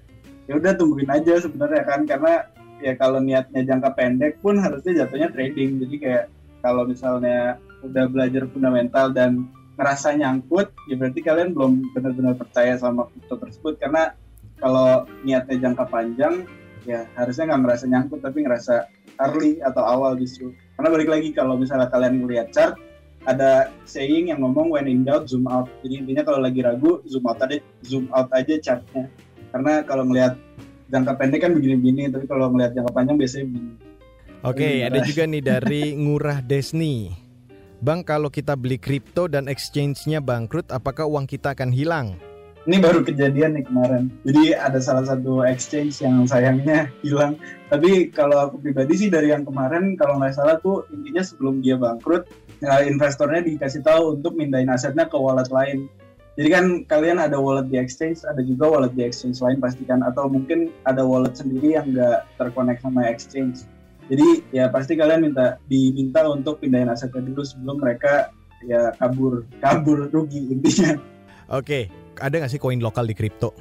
ya 0.48 0.52
udah 0.56 0.72
tungguin 0.80 1.10
aja 1.12 1.34
sebenarnya 1.44 1.82
kan 1.84 2.00
karena 2.08 2.48
ya 2.80 2.92
kalau 2.96 3.20
niatnya 3.20 3.62
jangka 3.68 3.90
pendek 3.92 4.40
pun 4.40 4.56
harusnya 4.56 5.04
jatuhnya 5.04 5.28
trading. 5.30 5.84
Jadi 5.84 5.96
kayak 6.00 6.24
kalau 6.64 6.88
misalnya 6.88 7.60
udah 7.84 8.04
belajar 8.10 8.48
fundamental 8.50 9.14
dan 9.14 9.46
ngerasa 9.78 10.18
nyangkut 10.18 10.74
ya 10.90 10.98
berarti 10.98 11.20
kalian 11.22 11.54
belum 11.54 11.94
benar-benar 11.94 12.34
percaya 12.34 12.74
sama 12.80 13.06
kripto 13.12 13.36
tersebut. 13.38 13.78
Karena 13.78 14.16
kalau 14.58 15.06
niatnya 15.22 15.70
jangka 15.70 15.84
panjang 15.86 16.48
ya 16.88 17.04
harusnya 17.20 17.52
nggak 17.52 17.60
ngerasa 17.68 17.84
nyangkut 17.84 18.20
tapi 18.24 18.48
ngerasa 18.48 18.88
early 19.20 19.60
atau 19.60 19.84
awal 19.84 20.16
justru 20.16 20.56
karena 20.80 20.88
balik 20.88 21.08
lagi 21.12 21.28
kalau 21.36 21.60
misalnya 21.60 21.92
kalian 21.92 22.24
ngeliat 22.24 22.48
chart 22.48 22.80
ada 23.28 23.68
saying 23.84 24.32
yang 24.32 24.40
ngomong 24.40 24.72
when 24.72 24.88
in 24.88 25.04
doubt 25.04 25.28
zoom 25.28 25.44
out 25.44 25.68
jadi 25.84 26.00
intinya 26.00 26.24
kalau 26.24 26.40
lagi 26.40 26.64
ragu 26.64 27.04
zoom 27.04 27.28
out 27.28 27.36
aja 27.44 27.60
zoom 27.84 28.08
out 28.16 28.32
aja 28.32 28.56
chartnya 28.56 29.04
karena 29.52 29.84
kalau 29.84 30.08
ngelihat 30.08 30.40
jangka 30.88 31.12
pendek 31.20 31.40
kan 31.44 31.52
begini-begini 31.52 32.08
tapi 32.08 32.24
kalau 32.24 32.48
melihat 32.48 32.72
jangka 32.76 32.92
panjang 32.92 33.16
biasanya 33.20 33.46
begini. 33.52 33.72
Oke, 34.46 34.62
okay, 34.62 34.74
ada 34.86 35.02
juga 35.02 35.26
nih 35.26 35.42
dari 35.42 35.82
Ngurah 35.98 36.40
Desni. 36.46 37.10
Bang, 37.82 38.06
kalau 38.06 38.30
kita 38.30 38.54
beli 38.54 38.78
kripto 38.78 39.26
dan 39.26 39.50
exchange-nya 39.50 40.22
bangkrut, 40.22 40.70
apakah 40.70 41.10
uang 41.10 41.26
kita 41.26 41.58
akan 41.58 41.74
hilang? 41.74 42.14
Ini 42.68 42.84
baru 42.84 43.00
kejadian 43.00 43.56
nih 43.56 43.64
kemarin. 43.64 44.12
Jadi 44.28 44.52
ada 44.52 44.76
salah 44.76 45.00
satu 45.08 45.40
exchange 45.40 46.04
yang 46.04 46.28
sayangnya 46.28 46.92
hilang. 47.00 47.40
Tapi 47.72 48.12
kalau 48.12 48.44
aku 48.44 48.60
pribadi 48.60 48.92
sih 48.92 49.08
dari 49.08 49.32
yang 49.32 49.48
kemarin, 49.48 49.96
kalau 49.96 50.20
nggak 50.20 50.36
salah 50.36 50.60
tuh 50.60 50.84
intinya 50.92 51.24
sebelum 51.24 51.64
dia 51.64 51.80
bangkrut, 51.80 52.28
ya 52.60 52.84
investornya 52.84 53.40
dikasih 53.40 53.80
tahu 53.80 54.20
untuk 54.20 54.36
mindahin 54.36 54.68
asetnya 54.68 55.08
ke 55.08 55.16
wallet 55.16 55.48
lain. 55.48 55.88
Jadi 56.36 56.48
kan 56.52 56.64
kalian 56.84 57.16
ada 57.16 57.40
wallet 57.40 57.72
di 57.72 57.80
exchange, 57.80 58.20
ada 58.28 58.44
juga 58.44 58.68
wallet 58.68 58.92
di 58.92 59.00
exchange 59.00 59.40
lain 59.40 59.64
pastikan 59.64 60.04
atau 60.04 60.28
mungkin 60.28 60.68
ada 60.84 61.00
wallet 61.08 61.40
sendiri 61.40 61.80
yang 61.80 61.96
nggak 61.96 62.28
terkonek 62.36 62.84
sama 62.84 63.08
exchange. 63.08 63.64
Jadi 64.12 64.44
ya 64.52 64.68
pasti 64.68 64.92
kalian 64.92 65.24
minta 65.24 65.56
diminta 65.72 66.20
untuk 66.28 66.60
pindahin 66.60 66.92
asetnya 66.92 67.24
dulu 67.24 67.40
sebelum 67.48 67.80
mereka 67.80 68.28
ya 68.60 68.92
kabur 69.00 69.48
kabur 69.64 70.12
rugi 70.12 70.52
intinya. 70.52 71.00
Oke, 71.48 71.88
ada 72.22 72.34
nggak 72.42 72.52
sih 72.52 72.60
koin 72.60 72.82
lokal 72.82 73.06
di 73.06 73.14
kripto? 73.16 73.54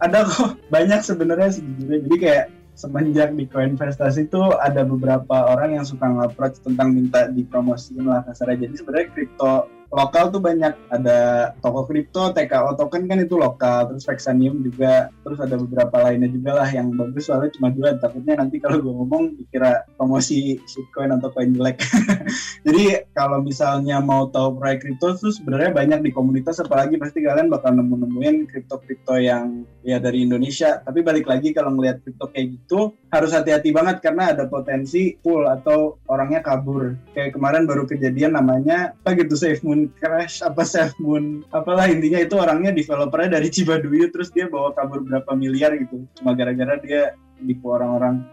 Ada 0.00 0.26
kok, 0.26 0.60
banyak 0.74 1.00
sebenarnya 1.00 1.60
sejujurnya. 1.60 1.98
Jadi 2.08 2.16
kayak 2.20 2.46
semenjak 2.74 3.30
di 3.38 3.46
koin 3.46 3.78
investasi 3.78 4.26
itu 4.26 4.42
ada 4.58 4.82
beberapa 4.82 5.54
orang 5.54 5.78
yang 5.78 5.86
suka 5.86 6.10
ngapproach 6.10 6.58
tentang 6.62 6.90
minta 6.92 7.30
dipromosiin 7.30 8.04
lah 8.06 8.26
kasarnya. 8.26 8.66
Jadi 8.68 8.74
sebenarnya 8.82 9.08
kripto 9.14 9.52
lokal 9.94 10.34
tuh 10.34 10.42
banyak 10.42 10.74
ada 10.90 11.18
toko 11.62 11.86
kripto, 11.86 12.34
TKO 12.34 12.74
token 12.74 13.06
kan 13.06 13.22
itu 13.22 13.38
lokal, 13.38 13.86
terus 13.94 14.02
Vexanium 14.02 14.66
juga, 14.66 15.14
terus 15.22 15.38
ada 15.38 15.54
beberapa 15.54 16.02
lainnya 16.02 16.26
juga 16.34 16.58
lah 16.58 16.68
yang 16.74 16.90
bagus 16.98 17.30
soalnya 17.30 17.54
cuma 17.54 17.70
dua, 17.70 17.94
takutnya 18.02 18.34
nanti 18.34 18.58
kalau 18.58 18.82
gue 18.82 18.90
ngomong 18.90 19.38
dikira 19.38 19.86
promosi 19.94 20.58
shitcoin 20.66 21.14
atau 21.14 21.30
coin 21.30 21.54
jelek. 21.54 21.78
Jadi 22.66 23.06
kalau 23.14 23.38
misalnya 23.46 24.02
mau 24.02 24.26
tahu 24.34 24.58
proyek 24.58 24.82
kripto 24.82 25.14
tuh 25.14 25.30
sebenarnya 25.30 25.70
banyak 25.70 26.00
di 26.02 26.10
komunitas, 26.10 26.58
apalagi 26.58 26.98
pasti 26.98 27.22
kalian 27.22 27.46
bakal 27.46 27.78
nemu-nemuin 27.78 28.50
kripto-kripto 28.50 29.22
yang 29.22 29.62
ya 29.86 30.02
dari 30.02 30.26
Indonesia. 30.26 30.82
Tapi 30.82 31.06
balik 31.06 31.30
lagi 31.30 31.54
kalau 31.54 31.70
ngelihat 31.76 32.02
kripto 32.02 32.26
kayak 32.34 32.58
gitu 32.58 32.96
harus 33.14 33.30
hati-hati 33.30 33.70
banget 33.70 34.02
karena 34.02 34.34
ada 34.34 34.50
potensi 34.50 35.14
full 35.22 35.46
atau 35.46 36.02
orangnya 36.10 36.42
kabur. 36.42 36.98
Kayak 37.14 37.38
kemarin 37.38 37.68
baru 37.68 37.86
kejadian 37.86 38.34
namanya 38.34 38.96
apa 39.04 39.14
gitu 39.14 39.38
Safe 39.38 39.62
Moon 39.62 39.83
Crash 39.98 40.40
apa 40.44 40.62
Safe 40.64 40.94
Moon 41.00 41.44
apalah 41.52 41.88
intinya 41.90 42.20
itu 42.20 42.34
orangnya 42.38 42.70
developernya 42.72 43.40
dari 43.40 43.48
Cibaduyut 43.52 44.10
terus 44.14 44.32
dia 44.32 44.48
bawa 44.48 44.72
kabur 44.72 45.04
berapa 45.04 45.30
miliar 45.36 45.76
gitu 45.76 46.04
cuma 46.20 46.32
gara-gara 46.32 46.80
dia 46.80 47.16
nipu 47.40 47.72
orang-orang 47.72 48.24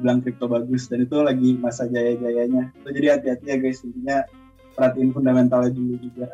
bilang 0.00 0.20
kripto 0.20 0.44
bagus 0.48 0.86
dan 0.92 1.08
itu 1.08 1.16
lagi 1.24 1.56
masa 1.56 1.88
jaya-jayanya 1.88 2.72
jadi 2.84 3.16
hati-hati 3.16 3.44
ya 3.48 3.56
guys 3.56 3.80
intinya 3.84 4.24
perhatiin 4.76 5.10
fundamentalnya 5.16 5.72
dulu 5.72 5.96
juga 5.96 6.28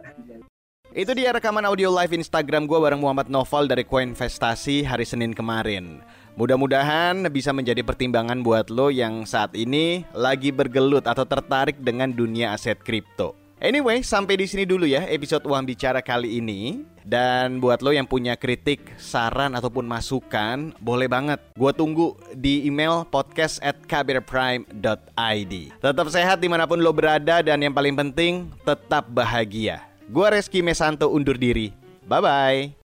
itu 0.94 1.10
dia 1.10 1.34
rekaman 1.34 1.66
audio 1.66 1.90
live 1.90 2.14
Instagram 2.14 2.70
gue 2.70 2.78
bareng 2.78 3.02
Muhammad 3.02 3.26
Novel 3.26 3.66
dari 3.66 3.82
Koin 3.82 4.14
Investasi 4.14 4.86
hari 4.86 5.02
Senin 5.02 5.34
kemarin. 5.34 5.98
Mudah-mudahan 6.38 7.26
bisa 7.34 7.50
menjadi 7.50 7.82
pertimbangan 7.82 8.46
buat 8.46 8.70
lo 8.70 8.94
yang 8.94 9.26
saat 9.26 9.58
ini 9.58 10.06
lagi 10.14 10.54
bergelut 10.54 11.02
atau 11.10 11.26
tertarik 11.26 11.82
dengan 11.82 12.14
dunia 12.14 12.54
aset 12.54 12.78
kripto. 12.78 13.34
Anyway, 13.62 14.02
sampai 14.02 14.34
di 14.40 14.46
sini 14.50 14.66
dulu 14.66 14.84
ya 14.84 15.06
episode 15.06 15.46
Uang 15.46 15.64
Bicara 15.64 16.02
kali 16.02 16.42
ini. 16.42 16.84
Dan 17.04 17.60
buat 17.60 17.84
lo 17.84 17.92
yang 17.92 18.08
punya 18.08 18.32
kritik, 18.32 18.96
saran 18.96 19.52
ataupun 19.52 19.84
masukan, 19.84 20.72
boleh 20.80 21.04
banget. 21.04 21.36
Gue 21.52 21.68
tunggu 21.76 22.16
di 22.32 22.64
email 22.64 23.04
podcast 23.04 23.60
at 23.60 23.76
kbrprime.id. 23.84 25.54
Tetap 25.84 26.06
sehat 26.08 26.40
di 26.40 26.48
mana 26.48 26.64
pun 26.64 26.80
lo 26.80 26.96
berada 26.96 27.44
dan 27.44 27.60
yang 27.60 27.76
paling 27.76 27.92
penting, 27.92 28.48
tetap 28.64 29.04
bahagia. 29.12 29.84
Gue 30.08 30.32
Reski 30.32 30.64
Mesanto 30.64 31.12
undur 31.12 31.36
diri. 31.36 31.76
Bye-bye. 32.08 32.83